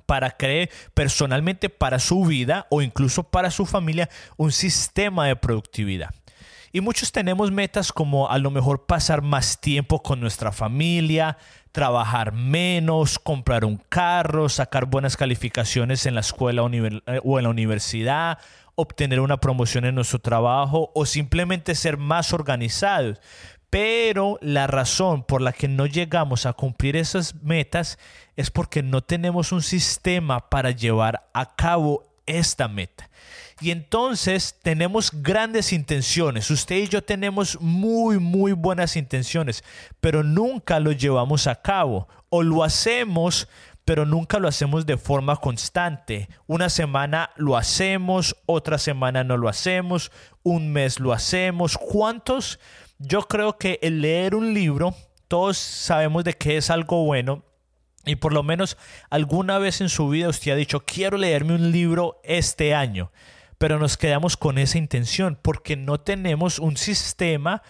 para 0.06 0.32
crear 0.32 0.70
personalmente 0.94 1.70
para 1.70 2.00
su 2.00 2.24
vida 2.24 2.66
o 2.70 2.82
incluso 2.82 3.24
para 3.24 3.52
su 3.52 3.66
familia 3.66 4.10
un 4.38 4.52
sistema 4.52 5.28
de 5.28 5.36
productividad. 5.36 6.12
Y 6.74 6.80
muchos 6.80 7.12
tenemos 7.12 7.52
metas 7.52 7.92
como 7.92 8.30
a 8.30 8.38
lo 8.38 8.50
mejor 8.50 8.86
pasar 8.86 9.22
más 9.22 9.60
tiempo 9.60 10.02
con 10.02 10.22
nuestra 10.22 10.54
familia, 10.54 11.38
trabajar 11.72 12.34
menos, 12.34 13.20
comprar 13.20 13.66
un 13.66 13.78
carro, 13.90 14.50
sacar 14.50 14.86
buenas 14.86 15.18
calificaciones 15.18 16.06
en 16.06 16.16
la 16.16 16.22
escuela 16.22 16.64
eh, 16.72 17.22
o 17.24 17.40
en 17.40 17.44
la 17.44 17.50
universidad, 17.50 18.40
obtener 18.76 19.20
una 19.20 19.38
promoción 19.38 19.86
en 19.86 19.96
nuestro 19.96 20.20
trabajo 20.20 20.92
o 20.94 21.06
simplemente 21.06 21.76
ser 21.76 21.98
más 21.98 22.34
organizados. 22.34 23.20
Pero 23.70 24.38
la 24.42 24.68
razón 24.68 25.24
por 25.24 25.42
la 25.42 25.54
que 25.54 25.70
no 25.70 25.86
llegamos 25.86 26.46
a 26.46 26.54
cumplir 26.54 26.98
esas 26.98 27.36
metas 27.36 27.98
es 28.36 28.52
porque 28.52 28.84
no 28.84 29.02
tenemos 29.02 29.54
un 29.54 29.62
sistema 29.62 30.50
para 30.50 30.72
llevar 30.72 31.30
a 31.34 31.56
cabo 31.56 32.04
esta 32.26 32.68
meta. 32.68 33.10
Y 33.62 33.70
entonces 33.70 34.56
tenemos 34.64 35.12
grandes 35.14 35.72
intenciones. 35.72 36.50
Usted 36.50 36.78
y 36.78 36.88
yo 36.88 37.04
tenemos 37.04 37.62
muy, 37.62 38.18
muy 38.18 38.54
buenas 38.54 38.96
intenciones, 38.96 39.64
pero 40.00 40.24
nunca 40.24 40.80
lo 40.80 40.92
llevamos 40.92 41.46
a 41.46 41.62
cabo. 41.62 42.08
O 42.30 42.42
lo 42.42 42.64
hacemos, 42.64 43.48
pero 43.86 44.04
nunca 44.04 44.40
lo 44.40 44.48
hacemos 44.48 44.88
de 44.88 44.98
forma 44.98 45.36
constante. 45.36 46.28
Una 46.48 46.70
semana 46.70 47.30
lo 47.36 47.56
hacemos, 47.56 48.36
otra 48.48 48.80
semana 48.80 49.24
no 49.24 49.38
lo 49.38 49.48
hacemos, 49.48 50.12
un 50.42 50.74
mes 50.74 51.00
lo 51.00 51.14
hacemos. 51.14 51.78
¿Cuántos? 51.78 52.60
Yo 52.98 53.22
creo 53.28 53.60
que 53.60 53.78
el 53.84 54.02
leer 54.02 54.34
un 54.34 54.56
libro, 54.56 54.96
todos 55.28 55.60
sabemos 55.60 56.24
de 56.24 56.34
que 56.34 56.58
es 56.58 56.72
algo 56.72 57.06
bueno, 57.06 57.44
y 58.06 58.16
por 58.16 58.34
lo 58.34 58.42
menos 58.42 58.76
alguna 59.12 59.60
vez 59.60 59.82
en 59.82 59.90
su 59.90 60.10
vida 60.10 60.30
usted 60.30 60.54
ha 60.54 60.56
dicho, 60.56 60.80
quiero 60.80 61.20
leerme 61.20 61.54
un 61.54 61.72
libro 61.72 62.20
este 62.24 62.74
año 62.74 63.12
pero 63.62 63.78
nos 63.78 63.96
quedamos 63.96 64.38
con 64.38 64.58
esa 64.58 64.80
intención 64.80 65.38
porque 65.40 65.76
no 65.76 66.00
tenemos 66.00 66.58
un 66.58 66.78
sistema 66.78 67.62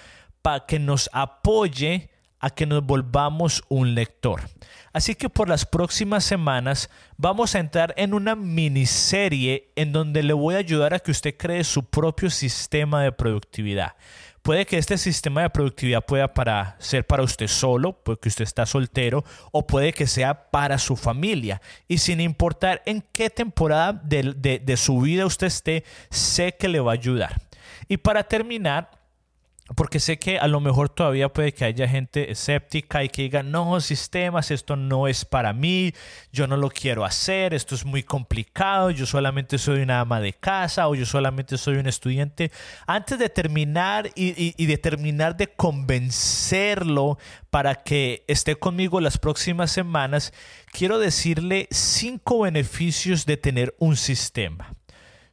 para 0.41 0.65
que 0.65 0.79
nos 0.79 1.09
apoye 1.11 2.09
a 2.39 2.49
que 2.49 2.65
nos 2.65 2.81
volvamos 2.85 3.61
un 3.67 3.93
lector. 3.93 4.39
Así 4.93 5.15
que 5.15 5.27
por 5.27 5.49
las 5.49 5.65
próximas 5.65 6.23
semanas 6.23 6.89
vamos 7.17 7.55
a 7.55 7.59
entrar 7.59 7.93
en 7.97 8.13
una 8.13 8.37
miniserie 8.37 9.73
en 9.75 9.91
donde 9.91 10.23
le 10.23 10.31
voy 10.31 10.55
a 10.55 10.59
ayudar 10.59 10.93
a 10.93 10.99
que 10.99 11.11
usted 11.11 11.35
cree 11.35 11.65
su 11.65 11.83
propio 11.83 12.29
sistema 12.29 13.03
de 13.03 13.11
productividad. 13.11 13.95
Puede 14.41 14.65
que 14.65 14.77
este 14.77 14.97
sistema 14.97 15.43
de 15.43 15.49
productividad 15.51 16.03
pueda 16.03 16.33
para, 16.33 16.75
ser 16.79 17.05
para 17.05 17.21
usted 17.21 17.47
solo, 17.47 17.93
porque 17.93 18.29
usted 18.29 18.43
está 18.43 18.65
soltero, 18.65 19.23
o 19.51 19.67
puede 19.67 19.93
que 19.93 20.07
sea 20.07 20.49
para 20.49 20.79
su 20.79 20.95
familia. 20.95 21.61
Y 21.87 21.99
sin 21.99 22.19
importar 22.19 22.81
en 22.85 23.03
qué 23.11 23.29
temporada 23.29 23.93
de, 23.93 24.33
de 24.63 24.77
su 24.77 24.99
vida 24.99 25.25
usted 25.25 25.47
esté, 25.47 25.83
sé 26.09 26.55
que 26.57 26.67
le 26.67 26.79
va 26.79 26.91
a 26.91 26.95
ayudar. 26.95 27.41
Y 27.87 27.97
para 27.97 28.23
terminar, 28.23 28.89
porque 29.75 29.99
sé 29.99 30.17
que 30.19 30.37
a 30.37 30.47
lo 30.47 30.59
mejor 30.59 30.89
todavía 30.89 31.29
puede 31.29 31.53
que 31.53 31.63
haya 31.63 31.87
gente 31.87 32.31
escéptica 32.31 33.03
y 33.03 33.09
que 33.09 33.23
diga, 33.23 33.41
no, 33.41 33.79
sistemas, 33.79 34.51
esto 34.51 34.75
no 34.75 35.07
es 35.07 35.23
para 35.23 35.53
mí, 35.53 35.93
yo 36.31 36.47
no 36.47 36.57
lo 36.57 36.69
quiero 36.69 37.05
hacer, 37.05 37.53
esto 37.53 37.75
es 37.75 37.85
muy 37.85 38.03
complicado, 38.03 38.91
yo 38.91 39.05
solamente 39.05 39.57
soy 39.57 39.81
una 39.81 40.01
ama 40.01 40.19
de 40.19 40.33
casa 40.33 40.87
o 40.87 40.95
yo 40.95 41.05
solamente 41.05 41.57
soy 41.57 41.77
un 41.77 41.87
estudiante. 41.87 42.51
Antes 42.85 43.17
de 43.17 43.29
terminar 43.29 44.09
y, 44.15 44.53
y 44.61 44.65
de 44.65 44.77
terminar 44.77 45.37
de 45.37 45.47
convencerlo 45.47 47.17
para 47.49 47.75
que 47.75 48.25
esté 48.27 48.55
conmigo 48.55 48.99
las 48.99 49.17
próximas 49.17 49.71
semanas, 49.71 50.33
quiero 50.71 50.99
decirle 50.99 51.67
cinco 51.71 52.41
beneficios 52.41 53.25
de 53.25 53.37
tener 53.37 53.73
un 53.79 53.95
sistema. 53.95 54.75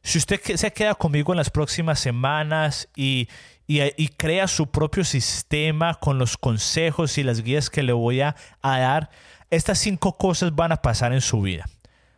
Si 0.01 0.17
usted 0.17 0.39
se 0.55 0.71
queda 0.71 0.95
conmigo 0.95 1.33
en 1.33 1.37
las 1.37 1.49
próximas 1.49 1.99
semanas 1.99 2.87
y, 2.95 3.27
y, 3.71 4.07
crea 4.07 4.47
su 4.47 4.71
propio 4.71 5.03
sistema 5.03 5.93
con 5.93 6.17
los 6.17 6.37
consejos 6.37 7.19
y 7.19 7.23
las 7.23 7.43
guías 7.43 7.69
que 7.69 7.83
le 7.83 7.93
voy 7.93 8.21
a, 8.21 8.35
dar, 8.63 9.11
estas 9.51 9.77
cinco 9.77 10.17
cosas 10.17 10.55
van 10.55 10.71
a 10.71 10.81
pasar 10.81 11.13
en 11.13 11.21
su 11.21 11.41
vida. 11.41 11.65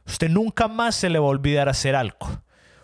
Usted 0.08 0.29
nunca 0.29 0.70
más 0.70 0.96
se 0.96 1.10
le 1.10 1.20
va 1.20 1.25
a 1.25 1.29
olvidar 1.29 1.67
hacer 1.67 1.93
algo. 1.93 2.41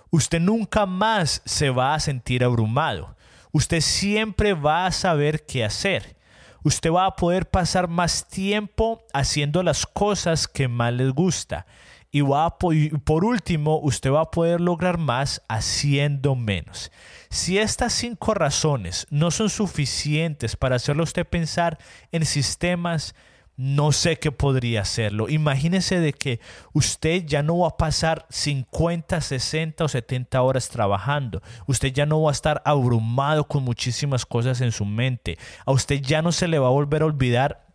Usted 0.10 0.42
nunca 0.42 0.86
más 0.86 1.42
se 1.46 1.70
va 1.70 1.94
a 1.94 2.00
sentir 2.02 2.44
abrumado. 2.44 3.16
Usted 3.54 3.80
siempre 3.80 4.54
va 4.54 4.86
a 4.86 4.92
saber 4.92 5.46
qué 5.46 5.64
hacer. 5.64 6.18
Usted 6.62 6.92
va 6.92 7.06
a 7.06 7.16
poder 7.16 7.50
pasar 7.50 7.88
más 7.88 8.28
tiempo 8.28 9.02
haciendo 9.14 9.64
las 9.64 9.86
cosas 9.86 10.46
que 10.46 10.68
más 10.68 10.92
les 10.92 11.14
gusta. 11.14 11.66
Y, 12.12 12.22
va 12.22 12.58
por 12.58 13.26
último, 13.26 13.80
usted 13.80 14.12
va 14.12 14.22
a 14.22 14.32
poder 14.32 14.62
lograr 14.62 14.98
más 14.98 15.42
haciendo 15.48 16.36
menos. 16.36 16.92
Si 17.30 17.58
estas 17.58 17.94
cinco 17.94 18.34
razones 18.34 19.08
no 19.10 19.32
son 19.32 19.50
suficientes 19.50 20.56
para 20.56 20.78
hacerlo 20.78 21.04
usted 21.04 21.28
pensar 21.28 21.78
en 22.12 22.26
sistemas, 22.26 23.14
no 23.58 23.92
sé 23.92 24.20
qué 24.20 24.32
podría 24.32 24.82
hacerlo. 24.82 25.30
Imagínese 25.30 26.00
de 26.00 26.14
que 26.14 26.40
usted 26.74 27.26
ya 27.26 27.42
no 27.42 27.60
va 27.60 27.70
a 27.70 27.78
pasar 27.78 28.28
50, 28.30 29.20
60 29.20 29.84
o 29.84 29.88
70 29.88 30.42
horas 30.42 30.70
trabajando. 30.70 31.42
Usted 31.66 31.92
ya 31.92 32.06
no 32.06 32.22
va 32.22 32.30
a 32.30 32.34
estar 32.34 32.62
abrumado 32.66 33.48
con 33.48 33.64
muchísimas 33.64 34.26
cosas 34.28 34.62
en 34.62 34.72
su 34.72 34.86
mente. 34.86 35.40
A 35.66 35.72
usted 35.72 36.00
ya 36.02 36.22
no 36.22 36.32
se 36.32 36.48
le 36.48 36.60
va 36.60 36.68
a 36.68 36.72
volver 36.72 37.02
a 37.02 37.08
olvidar 37.08 37.67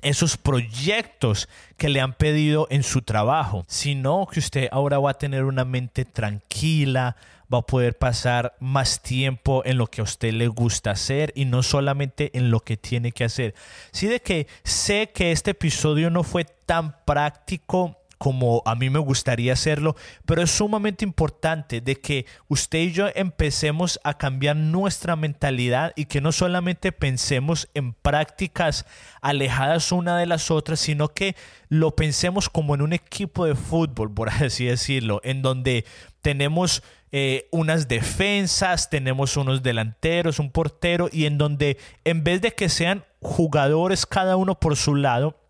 esos 0.00 0.36
proyectos 0.36 1.48
que 1.76 1.88
le 1.88 2.00
han 2.00 2.14
pedido 2.14 2.66
en 2.70 2.82
su 2.82 3.02
trabajo, 3.02 3.64
sino 3.68 4.26
que 4.26 4.40
usted 4.40 4.68
ahora 4.72 4.98
va 4.98 5.10
a 5.10 5.18
tener 5.18 5.44
una 5.44 5.64
mente 5.64 6.04
tranquila, 6.04 7.16
va 7.52 7.58
a 7.58 7.66
poder 7.66 7.98
pasar 7.98 8.56
más 8.60 9.02
tiempo 9.02 9.62
en 9.64 9.76
lo 9.76 9.86
que 9.86 10.00
a 10.00 10.04
usted 10.04 10.32
le 10.32 10.48
gusta 10.48 10.92
hacer 10.92 11.32
y 11.36 11.44
no 11.44 11.62
solamente 11.62 12.36
en 12.36 12.50
lo 12.50 12.60
que 12.60 12.76
tiene 12.76 13.12
que 13.12 13.24
hacer. 13.24 13.54
Sí 13.92 14.06
de 14.06 14.20
que 14.20 14.46
sé 14.64 15.10
que 15.14 15.32
este 15.32 15.52
episodio 15.52 16.10
no 16.10 16.22
fue 16.22 16.44
tan 16.44 16.96
práctico 17.04 18.01
como 18.22 18.62
a 18.66 18.76
mí 18.76 18.88
me 18.88 19.00
gustaría 19.00 19.52
hacerlo, 19.52 19.96
pero 20.26 20.42
es 20.42 20.50
sumamente 20.52 21.04
importante 21.04 21.80
de 21.80 21.96
que 21.96 22.24
usted 22.46 22.78
y 22.78 22.92
yo 22.92 23.08
empecemos 23.16 23.98
a 24.04 24.16
cambiar 24.16 24.54
nuestra 24.54 25.16
mentalidad 25.16 25.92
y 25.96 26.04
que 26.04 26.20
no 26.20 26.30
solamente 26.30 26.92
pensemos 26.92 27.68
en 27.74 27.94
prácticas 27.94 28.86
alejadas 29.22 29.90
una 29.90 30.16
de 30.18 30.26
las 30.26 30.52
otras, 30.52 30.78
sino 30.78 31.08
que 31.08 31.34
lo 31.68 31.96
pensemos 31.96 32.48
como 32.48 32.76
en 32.76 32.82
un 32.82 32.92
equipo 32.92 33.44
de 33.44 33.56
fútbol, 33.56 34.14
por 34.14 34.28
así 34.30 34.66
decirlo, 34.66 35.20
en 35.24 35.42
donde 35.42 35.84
tenemos 36.20 36.84
eh, 37.10 37.48
unas 37.50 37.88
defensas, 37.88 38.88
tenemos 38.88 39.36
unos 39.36 39.64
delanteros, 39.64 40.38
un 40.38 40.52
portero, 40.52 41.08
y 41.10 41.26
en 41.26 41.38
donde 41.38 41.76
en 42.04 42.22
vez 42.22 42.40
de 42.40 42.52
que 42.52 42.68
sean 42.68 43.04
jugadores 43.20 44.06
cada 44.06 44.36
uno 44.36 44.60
por 44.60 44.76
su 44.76 44.94
lado, 44.94 45.41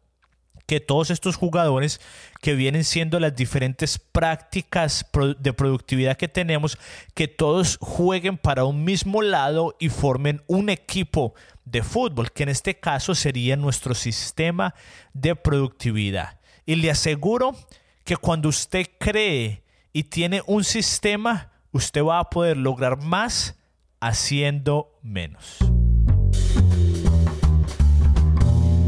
que 0.66 0.80
todos 0.80 1.10
estos 1.10 1.36
jugadores 1.36 2.00
que 2.40 2.54
vienen 2.54 2.84
siendo 2.84 3.20
las 3.20 3.34
diferentes 3.34 3.98
prácticas 3.98 5.06
de 5.38 5.52
productividad 5.52 6.16
que 6.16 6.28
tenemos, 6.28 6.78
que 7.14 7.28
todos 7.28 7.78
jueguen 7.80 8.38
para 8.38 8.64
un 8.64 8.84
mismo 8.84 9.22
lado 9.22 9.76
y 9.78 9.88
formen 9.88 10.42
un 10.46 10.68
equipo 10.68 11.34
de 11.64 11.82
fútbol, 11.82 12.32
que 12.32 12.44
en 12.44 12.48
este 12.48 12.78
caso 12.78 13.14
sería 13.14 13.56
nuestro 13.56 13.94
sistema 13.94 14.74
de 15.12 15.36
productividad. 15.36 16.38
Y 16.66 16.76
le 16.76 16.90
aseguro 16.90 17.56
que 18.04 18.16
cuando 18.16 18.48
usted 18.48 18.86
cree 18.98 19.62
y 19.92 20.04
tiene 20.04 20.42
un 20.46 20.64
sistema, 20.64 21.52
usted 21.72 22.02
va 22.02 22.18
a 22.18 22.30
poder 22.30 22.56
lograr 22.56 22.98
más 22.98 23.56
haciendo 24.00 24.98
menos. 25.02 25.58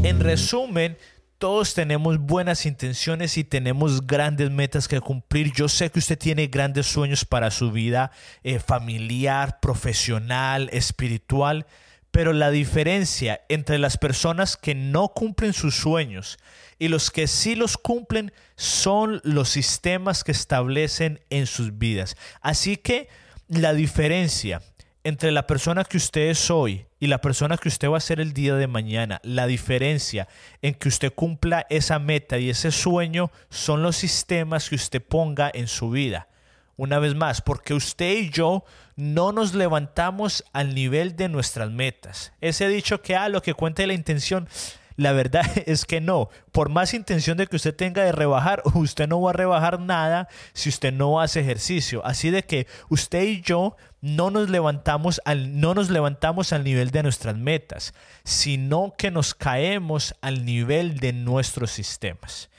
En 0.03 0.19
resumen, 0.19 0.97
todos 1.37 1.73
tenemos 1.73 2.17
buenas 2.19 2.65
intenciones 2.65 3.37
y 3.37 3.43
tenemos 3.43 4.07
grandes 4.07 4.51
metas 4.51 4.87
que 4.87 5.01
cumplir. 5.01 5.51
Yo 5.53 5.67
sé 5.67 5.89
que 5.91 5.99
usted 5.99 6.17
tiene 6.17 6.47
grandes 6.47 6.85
sueños 6.85 7.25
para 7.25 7.51
su 7.51 7.71
vida 7.71 8.11
eh, 8.43 8.59
familiar, 8.59 9.59
profesional, 9.59 10.69
espiritual, 10.71 11.65
pero 12.11 12.31
la 12.31 12.51
diferencia 12.51 13.41
entre 13.49 13.77
las 13.77 13.97
personas 13.97 14.55
que 14.55 14.73
no 14.75 15.09
cumplen 15.09 15.51
sus 15.51 15.75
sueños 15.75 16.37
y 16.79 16.87
los 16.87 17.11
que 17.11 17.27
sí 17.27 17.55
los 17.55 17.77
cumplen 17.77 18.31
son 18.55 19.19
los 19.23 19.49
sistemas 19.49 20.23
que 20.23 20.31
establecen 20.31 21.19
en 21.29 21.45
sus 21.45 21.77
vidas. 21.77 22.15
Así 22.41 22.77
que 22.77 23.09
la 23.49 23.73
diferencia 23.73 24.61
entre 25.05 25.31
la 25.31 25.45
persona 25.45 25.83
que 25.83 25.97
usted 25.97 26.29
es 26.31 26.49
hoy 26.49 26.87
y 26.99 27.05
la 27.05 27.21
persona 27.21 27.57
que 27.57 27.67
usted 27.67 27.87
va 27.91 27.97
a 27.97 28.01
ser 28.01 28.19
el 28.19 28.33
día 28.33 28.55
de 28.55 28.65
mañana, 28.65 29.21
la 29.21 29.45
diferencia 29.45 30.27
en 30.63 30.73
que 30.73 30.87
usted 30.87 31.13
cumpla 31.13 31.67
esa 31.69 31.99
meta 31.99 32.39
y 32.39 32.49
ese 32.49 32.71
sueño 32.71 33.29
son 33.51 33.83
los 33.83 33.95
sistemas 33.95 34.67
que 34.67 34.75
usted 34.75 35.03
ponga 35.03 35.51
en 35.53 35.67
su 35.67 35.91
vida. 35.91 36.27
Una 36.75 36.97
vez 36.97 37.13
más, 37.13 37.43
porque 37.43 37.75
usted 37.75 38.17
y 38.17 38.29
yo 38.31 38.65
no 38.95 39.31
nos 39.31 39.53
levantamos 39.53 40.43
al 40.53 40.73
nivel 40.73 41.15
de 41.15 41.29
nuestras 41.29 41.69
metas. 41.69 42.33
Ese 42.41 42.67
dicho 42.67 43.03
que, 43.03 43.15
ah, 43.15 43.29
lo 43.29 43.43
que 43.43 43.53
cuenta 43.53 43.85
la 43.85 43.93
intención, 43.93 44.49
la 44.95 45.11
verdad 45.11 45.45
es 45.65 45.85
que 45.85 46.01
no. 46.01 46.29
Por 46.51 46.69
más 46.69 46.93
intención 46.93 47.37
de 47.37 47.47
que 47.47 47.55
usted 47.55 47.75
tenga 47.75 48.03
de 48.03 48.11
rebajar, 48.11 48.61
usted 48.73 49.07
no 49.07 49.21
va 49.21 49.31
a 49.31 49.33
rebajar 49.33 49.79
nada 49.79 50.27
si 50.53 50.69
usted 50.69 50.93
no 50.93 51.19
hace 51.19 51.41
ejercicio. 51.41 52.05
Así 52.05 52.29
de 52.29 52.43
que 52.43 52.67
usted 52.89 53.23
y 53.23 53.41
yo 53.41 53.75
no 54.01 54.31
nos 54.31 54.49
levantamos 54.49 55.21
al, 55.25 55.59
no 55.59 55.73
nos 55.73 55.89
levantamos 55.89 56.53
al 56.53 56.63
nivel 56.63 56.91
de 56.91 57.03
nuestras 57.03 57.35
metas, 57.35 57.93
sino 58.23 58.93
que 58.97 59.11
nos 59.11 59.33
caemos 59.33 60.15
al 60.21 60.45
nivel 60.45 60.99
de 60.99 61.13
nuestros 61.13 61.71
sistemas. 61.71 62.49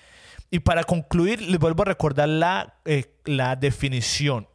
Y 0.51 0.61
para 0.61 0.85
concluir, 0.85 1.43
les 1.43 1.59
vuelvo 1.59 1.83
a 1.83 1.87
recordar 1.87 2.29
la, 2.29 2.77
eh, 2.85 3.17
la 3.25 3.57
definición, 3.57 4.49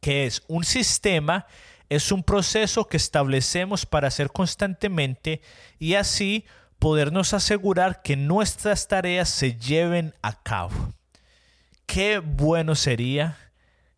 que 0.00 0.26
es 0.26 0.42
un 0.48 0.64
sistema 0.64 1.46
es 1.94 2.10
un 2.10 2.22
proceso 2.22 2.88
que 2.88 2.96
establecemos 2.96 3.84
para 3.84 4.08
hacer 4.08 4.30
constantemente 4.30 5.42
y 5.78 5.92
así 5.94 6.46
podernos 6.82 7.32
asegurar 7.32 8.02
que 8.02 8.16
nuestras 8.16 8.88
tareas 8.88 9.28
se 9.28 9.54
lleven 9.54 10.16
a 10.20 10.42
cabo. 10.42 10.92
Qué 11.86 12.18
bueno 12.18 12.74
sería 12.74 13.38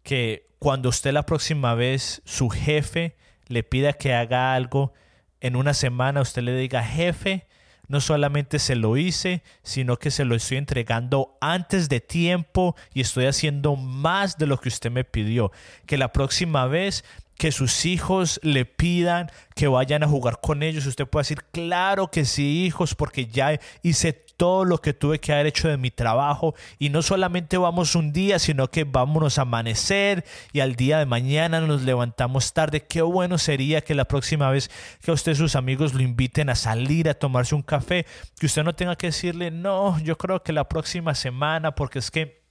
que 0.02 0.50
cuando 0.58 0.90
usted 0.90 1.14
la 1.14 1.24
próxima 1.24 1.74
vez 1.74 2.20
su 2.26 2.50
jefe 2.50 3.16
le 3.46 3.62
pida 3.62 3.94
que 3.94 4.12
haga 4.12 4.54
algo, 4.54 4.92
en 5.40 5.56
una 5.56 5.72
semana 5.72 6.20
usted 6.20 6.42
le 6.42 6.54
diga, 6.54 6.84
jefe, 6.84 7.46
no 7.88 8.02
solamente 8.02 8.58
se 8.58 8.76
lo 8.76 8.98
hice, 8.98 9.42
sino 9.62 9.98
que 9.98 10.10
se 10.10 10.26
lo 10.26 10.34
estoy 10.34 10.58
entregando 10.58 11.38
antes 11.40 11.88
de 11.88 12.00
tiempo 12.00 12.76
y 12.92 13.00
estoy 13.00 13.24
haciendo 13.24 13.76
más 13.76 14.36
de 14.36 14.46
lo 14.46 14.60
que 14.60 14.68
usted 14.68 14.90
me 14.90 15.04
pidió. 15.04 15.52
Que 15.86 15.96
la 15.96 16.12
próxima 16.12 16.66
vez 16.66 17.02
que 17.38 17.52
sus 17.52 17.84
hijos 17.86 18.40
le 18.42 18.64
pidan 18.64 19.30
que 19.54 19.68
vayan 19.68 20.02
a 20.02 20.08
jugar 20.08 20.40
con 20.40 20.62
ellos, 20.62 20.86
usted 20.86 21.06
puede 21.06 21.22
decir, 21.22 21.44
claro 21.52 22.10
que 22.10 22.24
sí, 22.24 22.64
hijos, 22.64 22.94
porque 22.94 23.26
ya 23.26 23.58
hice 23.82 24.24
todo 24.36 24.64
lo 24.64 24.78
que 24.80 24.92
tuve 24.92 25.20
que 25.20 25.32
haber 25.32 25.46
hecho 25.46 25.68
de 25.68 25.76
mi 25.76 25.90
trabajo 25.90 26.54
y 26.78 26.88
no 26.88 27.02
solamente 27.02 27.56
vamos 27.56 27.94
un 27.94 28.12
día, 28.12 28.38
sino 28.38 28.68
que 28.70 28.84
vámonos 28.84 29.38
a 29.38 29.42
amanecer 29.42 30.24
y 30.52 30.60
al 30.60 30.74
día 30.74 30.98
de 30.98 31.06
mañana 31.06 31.60
nos 31.60 31.82
levantamos 31.82 32.52
tarde. 32.52 32.80
Qué 32.80 33.02
bueno 33.02 33.38
sería 33.38 33.80
que 33.80 33.94
la 33.94 34.06
próxima 34.06 34.50
vez 34.50 34.70
que 35.00 35.10
a 35.10 35.14
usted 35.14 35.34
sus 35.34 35.56
amigos 35.56 35.94
lo 35.94 36.02
inviten 36.02 36.50
a 36.50 36.54
salir 36.54 37.08
a 37.08 37.14
tomarse 37.14 37.54
un 37.54 37.62
café, 37.62 38.06
que 38.38 38.46
usted 38.46 38.64
no 38.64 38.74
tenga 38.74 38.96
que 38.96 39.08
decirle, 39.08 39.50
no, 39.50 39.98
yo 40.00 40.18
creo 40.18 40.42
que 40.42 40.52
la 40.52 40.68
próxima 40.68 41.14
semana, 41.14 41.74
porque 41.74 42.00
es 42.00 42.10
que 42.10 42.43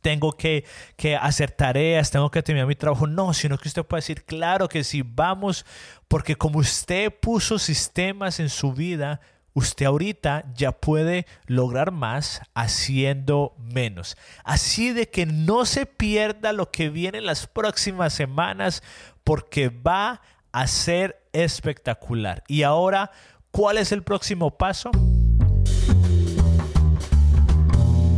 tengo 0.00 0.32
que, 0.32 0.64
hacer 1.20 1.50
tareas, 1.50 2.10
tengo 2.10 2.30
que 2.30 2.42
terminar 2.42 2.66
mi 2.66 2.74
trabajo. 2.74 3.06
No, 3.06 3.32
sino 3.34 3.58
que 3.58 3.68
usted 3.68 3.84
puede 3.84 4.00
decir, 4.00 4.24
claro 4.24 4.68
que 4.68 4.84
sí, 4.84 5.02
vamos, 5.04 5.64
porque 6.08 6.36
como 6.36 6.58
usted 6.58 7.12
puso 7.12 7.58
sistemas 7.58 8.40
en 8.40 8.48
su 8.48 8.72
vida, 8.72 9.20
usted 9.54 9.86
ahorita 9.86 10.44
ya 10.54 10.72
puede 10.72 11.26
lograr 11.46 11.90
más 11.90 12.42
haciendo 12.54 13.54
menos. 13.58 14.16
Así 14.44 14.92
de 14.92 15.08
que 15.08 15.26
no 15.26 15.64
se 15.64 15.86
pierda 15.86 16.52
lo 16.52 16.70
que 16.70 16.88
viene 16.88 17.18
en 17.18 17.26
las 17.26 17.46
próximas 17.46 18.12
semanas, 18.12 18.82
porque 19.24 19.68
va 19.68 20.22
a 20.52 20.66
ser 20.66 21.22
espectacular. 21.32 22.42
Y 22.48 22.62
ahora, 22.62 23.10
¿cuál 23.50 23.78
es 23.78 23.92
el 23.92 24.02
próximo 24.02 24.56
paso? 24.56 24.90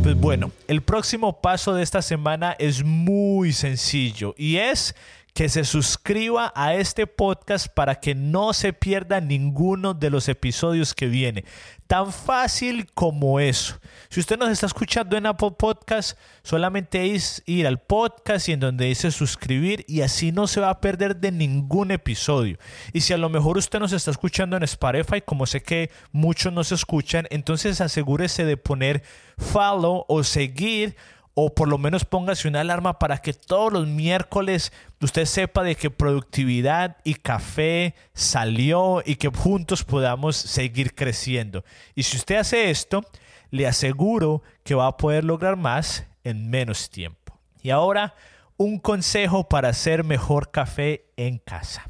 Pues 0.03 0.19
bueno, 0.19 0.51
el 0.67 0.81
próximo 0.81 1.39
paso 1.39 1.73
de 1.73 1.81
esta 1.81 2.01
semana 2.01 2.57
es 2.59 2.83
muy 2.83 3.53
sencillo 3.53 4.35
y 4.37 4.57
es 4.57 4.95
que 5.33 5.49
se 5.49 5.65
suscriba 5.65 6.53
a 6.55 6.75
este 6.75 7.07
podcast 7.07 7.67
para 7.67 7.95
que 7.95 8.13
no 8.13 8.53
se 8.53 8.71
pierda 8.71 9.19
ninguno 9.19 9.95
de 9.95 10.11
los 10.11 10.29
episodios 10.29 10.93
que 10.93 11.07
viene. 11.07 11.43
Tan 11.87 12.13
fácil 12.13 12.87
como 12.93 13.39
eso. 13.39 13.79
Si 14.09 14.19
usted 14.19 14.37
nos 14.37 14.49
está 14.49 14.67
escuchando 14.67 15.17
en 15.17 15.25
Apple 15.25 15.55
Podcast, 15.57 16.17
solamente 16.43 17.15
es 17.15 17.41
ir 17.47 17.65
al 17.65 17.81
podcast 17.81 18.47
y 18.47 18.53
en 18.53 18.59
donde 18.59 18.85
dice 18.85 19.11
suscribir 19.11 19.83
y 19.87 20.01
así 20.01 20.31
no 20.31 20.45
se 20.45 20.61
va 20.61 20.69
a 20.69 20.81
perder 20.81 21.15
de 21.15 21.31
ningún 21.31 21.89
episodio. 21.89 22.57
Y 22.93 23.01
si 23.01 23.13
a 23.13 23.17
lo 23.17 23.29
mejor 23.29 23.57
usted 23.57 23.79
nos 23.79 23.91
está 23.91 24.11
escuchando 24.11 24.55
en 24.55 24.63
Spotify, 24.63 25.21
como 25.21 25.47
sé 25.47 25.63
que 25.63 25.89
muchos 26.11 26.53
nos 26.53 26.71
escuchan, 26.71 27.25
entonces 27.31 27.81
asegúrese 27.81 28.45
de 28.45 28.57
poner 28.57 29.01
follow 29.37 30.05
o 30.07 30.23
seguir 30.23 30.95
o 31.35 31.53
por 31.53 31.67
lo 31.67 31.77
menos 31.77 32.05
póngase 32.05 32.47
una 32.47 32.61
alarma 32.61 32.99
para 32.99 33.17
que 33.17 33.33
todos 33.33 33.73
los 33.73 33.87
miércoles 33.87 34.71
usted 35.01 35.25
sepa 35.25 35.63
de 35.63 35.75
que 35.75 35.89
productividad 35.89 36.97
y 37.03 37.15
café 37.15 37.95
salió 38.13 39.01
y 39.05 39.15
que 39.15 39.29
juntos 39.29 39.83
podamos 39.83 40.35
seguir 40.35 40.93
creciendo. 40.93 41.63
Y 41.95 42.03
si 42.03 42.17
usted 42.17 42.35
hace 42.35 42.69
esto, 42.69 43.03
le 43.49 43.67
aseguro 43.67 44.43
que 44.63 44.75
va 44.75 44.87
a 44.87 44.97
poder 44.97 45.23
lograr 45.23 45.57
más 45.57 46.05
en 46.23 46.49
menos 46.49 46.89
tiempo. 46.89 47.39
Y 47.61 47.71
ahora, 47.71 48.15
un 48.57 48.77
consejo 48.77 49.49
para 49.49 49.69
hacer 49.69 50.03
mejor 50.03 50.51
café 50.51 51.05
en 51.17 51.39
casa. 51.39 51.89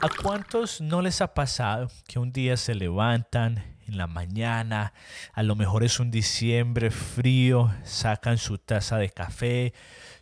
¿A 0.00 0.08
cuántos 0.22 0.80
no 0.80 1.02
les 1.02 1.20
ha 1.20 1.34
pasado 1.34 1.90
que 2.06 2.20
un 2.20 2.32
día 2.32 2.56
se 2.56 2.74
levantan 2.74 3.77
en 3.88 3.96
la 3.96 4.06
mañana, 4.06 4.92
a 5.32 5.42
lo 5.42 5.56
mejor 5.56 5.82
es 5.82 5.98
un 5.98 6.10
diciembre 6.10 6.90
frío, 6.90 7.74
sacan 7.84 8.38
su 8.38 8.58
taza 8.58 8.98
de 8.98 9.10
café, 9.10 9.72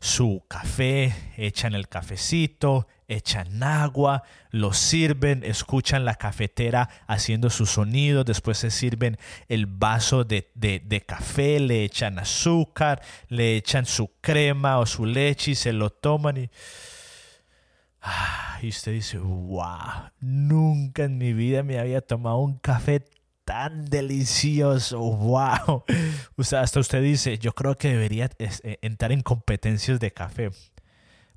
su 0.01 0.45
café, 0.49 1.15
echan 1.37 1.75
el 1.75 1.89
cafecito, 1.89 2.87
echan 3.09 3.63
agua, 3.63 4.23
lo 4.51 4.73
sirven, 4.73 5.43
escuchan 5.45 6.05
la 6.05 6.15
cafetera 6.15 6.89
haciendo 7.07 7.51
su 7.51 7.67
sonido, 7.67 8.25
después 8.25 8.59
se 8.59 8.71
sirven 8.71 9.19
el 9.49 9.67
vaso 9.67 10.25
de, 10.25 11.05
café, 11.07 11.61
le 11.61 11.85
echan 11.85 12.19
azúcar, 12.19 13.03
le 13.29 13.57
echan 13.57 13.85
su 13.85 14.13
crema 14.21 14.79
o 14.79 14.87
su 14.87 15.07
leche 15.07 15.53
y 15.53 15.55
se 15.55 15.73
lo 15.73 15.91
toman 15.91 16.37
y... 16.37 16.51
Ah, 18.09 18.61
y 18.63 18.69
usted 18.69 18.93
dice, 18.93 19.19
wow, 19.19 20.13
nunca 20.21 21.05
en 21.05 21.19
mi 21.19 21.33
vida 21.33 21.65
me 21.65 21.81
había 21.81 22.01
tomado 22.01 22.39
un 22.39 22.57
café 22.59 23.03
tan 23.47 23.87
delicioso, 23.87 24.99
wow. 24.99 25.85
O 26.37 26.45
sea, 26.45 26.61
hasta 26.61 26.81
usted 26.81 27.01
dice, 27.01 27.39
yo 27.39 27.53
creo 27.53 27.79
que 27.79 27.89
debería 27.89 28.29
eh, 28.39 28.79
entrar 28.83 29.13
en 29.13 29.23
competencias 29.23 30.01
de 30.01 30.11
café. 30.11 30.51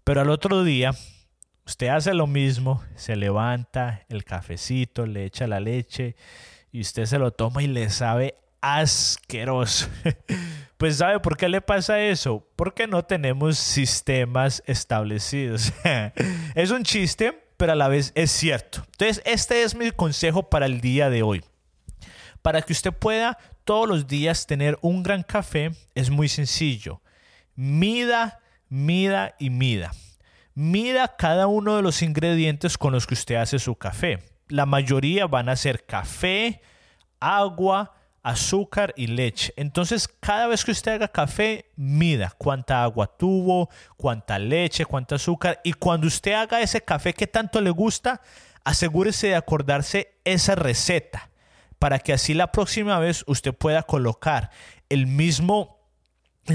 Pero 0.03 0.19
al 0.19 0.31
otro 0.31 0.63
día, 0.63 0.91
usted 1.65 1.87
hace 1.87 2.15
lo 2.15 2.25
mismo, 2.25 2.83
se 2.95 3.15
levanta 3.15 4.05
el 4.09 4.25
cafecito, 4.25 5.05
le 5.05 5.23
echa 5.23 5.45
la 5.45 5.59
leche 5.59 6.15
y 6.71 6.81
usted 6.81 7.05
se 7.05 7.19
lo 7.19 7.31
toma 7.31 7.61
y 7.61 7.67
le 7.67 7.89
sabe 7.89 8.35
asqueroso. 8.59 9.87
Pues 10.77 10.95
¿sabe 10.95 11.19
por 11.19 11.35
qué 11.35 11.49
le 11.49 11.59
pasa 11.59 11.99
eso? 11.99 12.47
Porque 12.55 12.87
no 12.87 13.03
tenemos 13.03 13.57
sistemas 13.57 14.63
establecidos. 14.65 15.73
es 16.55 16.71
un 16.71 16.83
chiste, 16.83 17.37
pero 17.57 17.73
a 17.73 17.75
la 17.75 17.89
vez 17.89 18.13
es 18.15 18.31
cierto. 18.31 18.85
Entonces, 18.93 19.21
este 19.25 19.63
es 19.63 19.75
mi 19.75 19.91
consejo 19.91 20.49
para 20.49 20.67
el 20.67 20.79
día 20.79 21.09
de 21.09 21.21
hoy. 21.21 21.43
Para 22.41 22.61
que 22.61 22.73
usted 22.73 22.93
pueda 22.93 23.37
todos 23.63 23.87
los 23.87 24.07
días 24.07 24.47
tener 24.47 24.77
un 24.81 25.03
gran 25.03 25.23
café, 25.23 25.71
es 25.93 26.09
muy 26.09 26.27
sencillo. 26.29 27.01
Mida, 27.55 28.39
mida 28.69 29.35
y 29.37 29.49
mida. 29.49 29.91
Mida 30.53 31.15
cada 31.17 31.47
uno 31.47 31.75
de 31.75 31.81
los 31.81 32.01
ingredientes 32.01 32.77
con 32.77 32.93
los 32.93 33.05
que 33.05 33.13
usted 33.13 33.35
hace 33.35 33.59
su 33.59 33.75
café. 33.75 34.23
La 34.47 34.65
mayoría 34.65 35.27
van 35.27 35.49
a 35.49 35.55
ser 35.55 35.85
café, 35.85 36.61
agua, 37.19 37.93
azúcar 38.23 38.93
y 38.97 39.07
leche. 39.07 39.53
Entonces, 39.55 40.07
cada 40.07 40.47
vez 40.47 40.65
que 40.65 40.71
usted 40.71 40.93
haga 40.93 41.07
café, 41.07 41.69
mida 41.75 42.33
cuánta 42.37 42.83
agua 42.83 43.07
tuvo, 43.17 43.69
cuánta 43.97 44.39
leche, 44.39 44.85
cuánta 44.85 45.15
azúcar. 45.15 45.61
Y 45.63 45.73
cuando 45.73 46.07
usted 46.07 46.33
haga 46.33 46.61
ese 46.61 46.81
café 46.81 47.13
que 47.13 47.27
tanto 47.27 47.61
le 47.61 47.69
gusta, 47.69 48.21
asegúrese 48.63 49.27
de 49.27 49.35
acordarse 49.35 50.15
esa 50.23 50.55
receta 50.55 51.28
para 51.79 51.99
que 51.99 52.13
así 52.13 52.33
la 52.33 52.51
próxima 52.51 52.99
vez 52.99 53.23
usted 53.25 53.53
pueda 53.53 53.83
colocar 53.83 54.51
el 54.89 55.07
mismo 55.07 55.79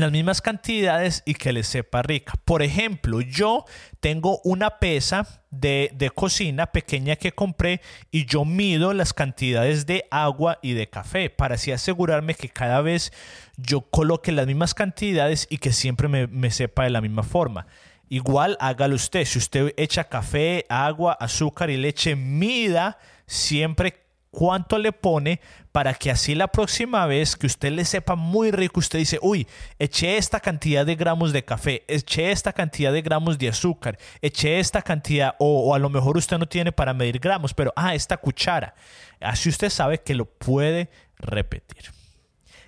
las 0.01 0.11
mismas 0.11 0.41
cantidades 0.43 1.23
y 1.25 1.35
que 1.35 1.53
le 1.53 1.63
sepa 1.63 2.03
rica. 2.03 2.33
Por 2.45 2.63
ejemplo, 2.63 3.21
yo 3.21 3.65
tengo 4.01 4.41
una 4.43 4.79
pesa 4.79 5.45
de, 5.51 5.91
de, 5.95 6.11
cocina 6.11 6.67
pequeña 6.67 7.17
que 7.17 7.33
compré 7.33 7.81
y 8.11 8.27
yo 8.27 8.45
mido 8.45 8.93
las 8.93 9.13
cantidades 9.13 9.87
de 9.87 10.07
agua 10.11 10.59
y 10.63 10.73
de 10.73 10.89
café 10.89 11.31
para 11.31 11.55
así 11.55 11.71
asegurarme 11.71 12.35
que 12.35 12.49
cada 12.49 12.81
vez 12.81 13.13
yo 13.57 13.83
coloque 13.83 14.33
las 14.33 14.47
mismas 14.47 14.75
cantidades 14.75 15.47
y 15.49 15.59
que 15.59 15.73
siempre 15.73 16.09
me, 16.09 16.27
me 16.27 16.51
sepa 16.51 16.85
de 16.85 16.91
la 16.91 17.01
misma 17.01 17.23
forma. 17.23 17.67
Igual 18.09 18.57
hágalo 18.61 18.97
usted. 18.97 19.25
Si 19.25 19.39
usted 19.39 19.75
echa 19.77 20.05
café, 20.05 20.67
agua, 20.69 21.13
azúcar 21.13 21.71
y 21.71 21.77
leche, 21.77 22.17
mida 22.17 22.99
siempre 23.27 24.04
cuánto 24.35 24.79
le 24.79 24.93
pone 24.93 25.41
para 25.71 25.95
que 25.95 26.11
así 26.11 26.35
la 26.35 26.49
próxima 26.49 27.07
vez 27.07 27.37
que 27.37 27.47
usted 27.47 27.73
le 27.73 27.85
sepa 27.85 28.17
muy 28.17 28.51
rico, 28.51 28.81
usted 28.81 28.99
dice, 28.99 29.19
uy, 29.23 29.47
eché 29.79 30.17
esta 30.17 30.41
cantidad 30.41 30.85
de 30.85 30.97
gramos 30.97 31.33
de 31.33 31.45
café, 31.45 31.85
eché 31.89 32.33
esta 32.33 32.53
cantidad 32.53 32.93
de 32.93 33.01
gramos 33.01 33.39
de 33.39 33.49
azúcar, 33.49 33.97
eché 34.21 34.59
esta 34.59 34.83
cantidad, 34.83 35.37
o, 35.39 35.75
a 35.75 35.79
lo 35.79 35.89
mejor 35.89 36.17
usted 36.17 36.39
no 36.39 36.47
tiene 36.47 36.73
para 36.73 36.93
medir 36.93 37.19
gramos, 37.19 37.55
pero, 37.55 37.73
ah, 37.77 37.95
esta 37.95 38.17
cuchara. 38.17 38.75
Así 39.21 39.49
usted 39.49 39.71
sabe 39.71 40.01
que 40.01 40.15
lo 40.15 40.27
puede 40.27 40.91
repetir. 41.17 41.91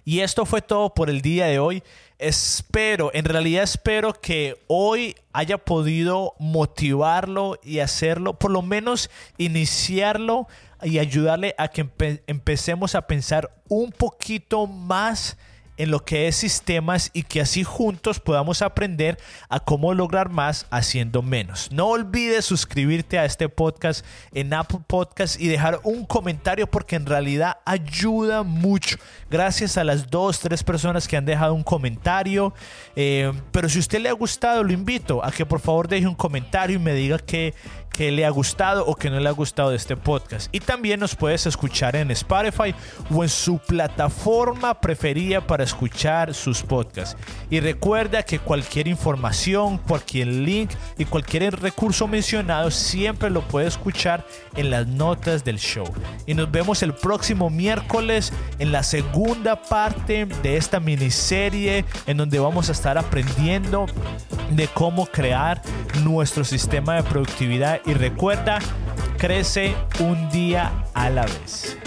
Y 0.05 0.20
esto 0.20 0.46
fue 0.46 0.62
todo 0.62 0.94
por 0.94 1.11
el 1.11 1.20
día 1.20 1.46
de 1.46 1.59
hoy. 1.59 1.83
Espero, 2.18 3.11
en 3.12 3.24
realidad 3.24 3.64
espero 3.64 4.12
que 4.12 4.64
hoy 4.68 5.16
haya 5.33 5.59
podido 5.59 6.35
motivarlo 6.38 7.59
y 7.62 7.81
hacerlo, 7.81 8.38
por 8.38 8.52
lo 8.52 8.62
menos 8.62 9.11
iniciarlo 9.37 10.46
y 10.82 10.98
ayudarle 10.98 11.54
a 11.58 11.68
que 11.68 11.88
empecemos 12.26 12.94
a 12.94 13.06
pensar 13.06 13.50
un 13.68 13.90
poquito 13.92 14.66
más 14.66 15.36
en 15.76 15.90
lo 15.90 16.04
que 16.04 16.28
es 16.28 16.36
sistemas 16.36 17.10
y 17.12 17.22
que 17.22 17.40
así 17.40 17.64
juntos 17.64 18.20
podamos 18.20 18.62
aprender 18.62 19.18
a 19.48 19.60
cómo 19.60 19.94
lograr 19.94 20.30
más 20.30 20.66
haciendo 20.70 21.22
menos. 21.22 21.70
No 21.70 21.88
olvides 21.88 22.44
suscribirte 22.44 23.18
a 23.18 23.24
este 23.24 23.48
podcast 23.48 24.04
en 24.32 24.52
Apple 24.54 24.80
Podcast 24.86 25.40
y 25.40 25.48
dejar 25.48 25.80
un 25.82 26.06
comentario 26.06 26.66
porque 26.66 26.96
en 26.96 27.06
realidad 27.06 27.58
ayuda 27.64 28.42
mucho. 28.42 28.96
Gracias 29.30 29.76
a 29.76 29.84
las 29.84 30.10
dos, 30.10 30.40
tres 30.40 30.62
personas 30.62 31.06
que 31.06 31.16
han 31.16 31.24
dejado 31.24 31.54
un 31.54 31.62
comentario. 31.62 32.54
Eh, 32.94 33.32
pero 33.52 33.68
si 33.68 33.78
usted 33.78 34.00
le 34.00 34.08
ha 34.08 34.12
gustado, 34.12 34.62
lo 34.62 34.72
invito 34.72 35.24
a 35.24 35.30
que 35.30 35.44
por 35.44 35.60
favor 35.60 35.88
deje 35.88 36.06
un 36.06 36.14
comentario 36.14 36.76
y 36.76 36.80
me 36.80 36.94
diga 36.94 37.18
que 37.18 37.54
que 37.96 38.11
le 38.12 38.26
ha 38.26 38.30
gustado 38.30 38.85
o 38.85 38.94
que 38.94 39.11
no 39.11 39.18
le 39.18 39.28
ha 39.28 39.32
gustado 39.32 39.70
de 39.70 39.76
este 39.76 39.96
podcast. 39.96 40.48
Y 40.52 40.61
también 40.61 41.00
nos 41.00 41.14
puedes 41.14 41.46
escuchar 41.46 41.96
en 41.96 42.11
Spotify 42.11 42.74
o 43.11 43.22
en 43.22 43.28
su 43.28 43.59
plataforma 43.59 44.78
preferida 44.80 45.40
para 45.40 45.64
escuchar 45.64 46.35
sus 46.35 46.62
podcasts. 46.62 47.16
Y 47.50 47.61
recuerda 47.61 48.22
que 48.22 48.38
cualquier 48.38 48.88
información, 48.88 49.78
cualquier 49.78 50.28
link 50.28 50.70
y 50.98 51.04
cualquier 51.04 51.59
recurso 51.61 52.06
mencionado 52.06 52.70
siempre 52.70 53.30
lo 53.30 53.40
puedes 53.42 53.74
escuchar 53.74 54.26
en 54.56 54.70
las 54.70 54.87
notas 54.87 55.44
del 55.44 55.59
show. 55.59 55.87
Y 56.26 56.35
nos 56.35 56.50
vemos 56.50 56.82
el 56.82 56.92
próximo 56.94 57.48
miércoles 57.50 58.32
en 58.59 58.72
la 58.72 58.82
segunda 58.82 59.62
parte 59.62 60.26
de 60.26 60.56
esta 60.56 60.80
miniserie 60.80 61.85
en 62.06 62.16
donde 62.16 62.38
vamos 62.38 62.68
a 62.68 62.72
estar 62.72 62.98
aprendiendo 62.98 63.87
de 64.50 64.68
cómo 64.68 65.06
crear 65.06 65.62
nuestro 66.02 66.44
sistema 66.44 66.94
de 66.96 67.02
productividad 67.02 67.80
y 67.87 67.94
recuerda, 67.94 68.59
crece 69.16 69.75
un 70.01 70.29
día 70.31 70.85
a 70.92 71.09
la 71.09 71.25
vez. 71.25 71.79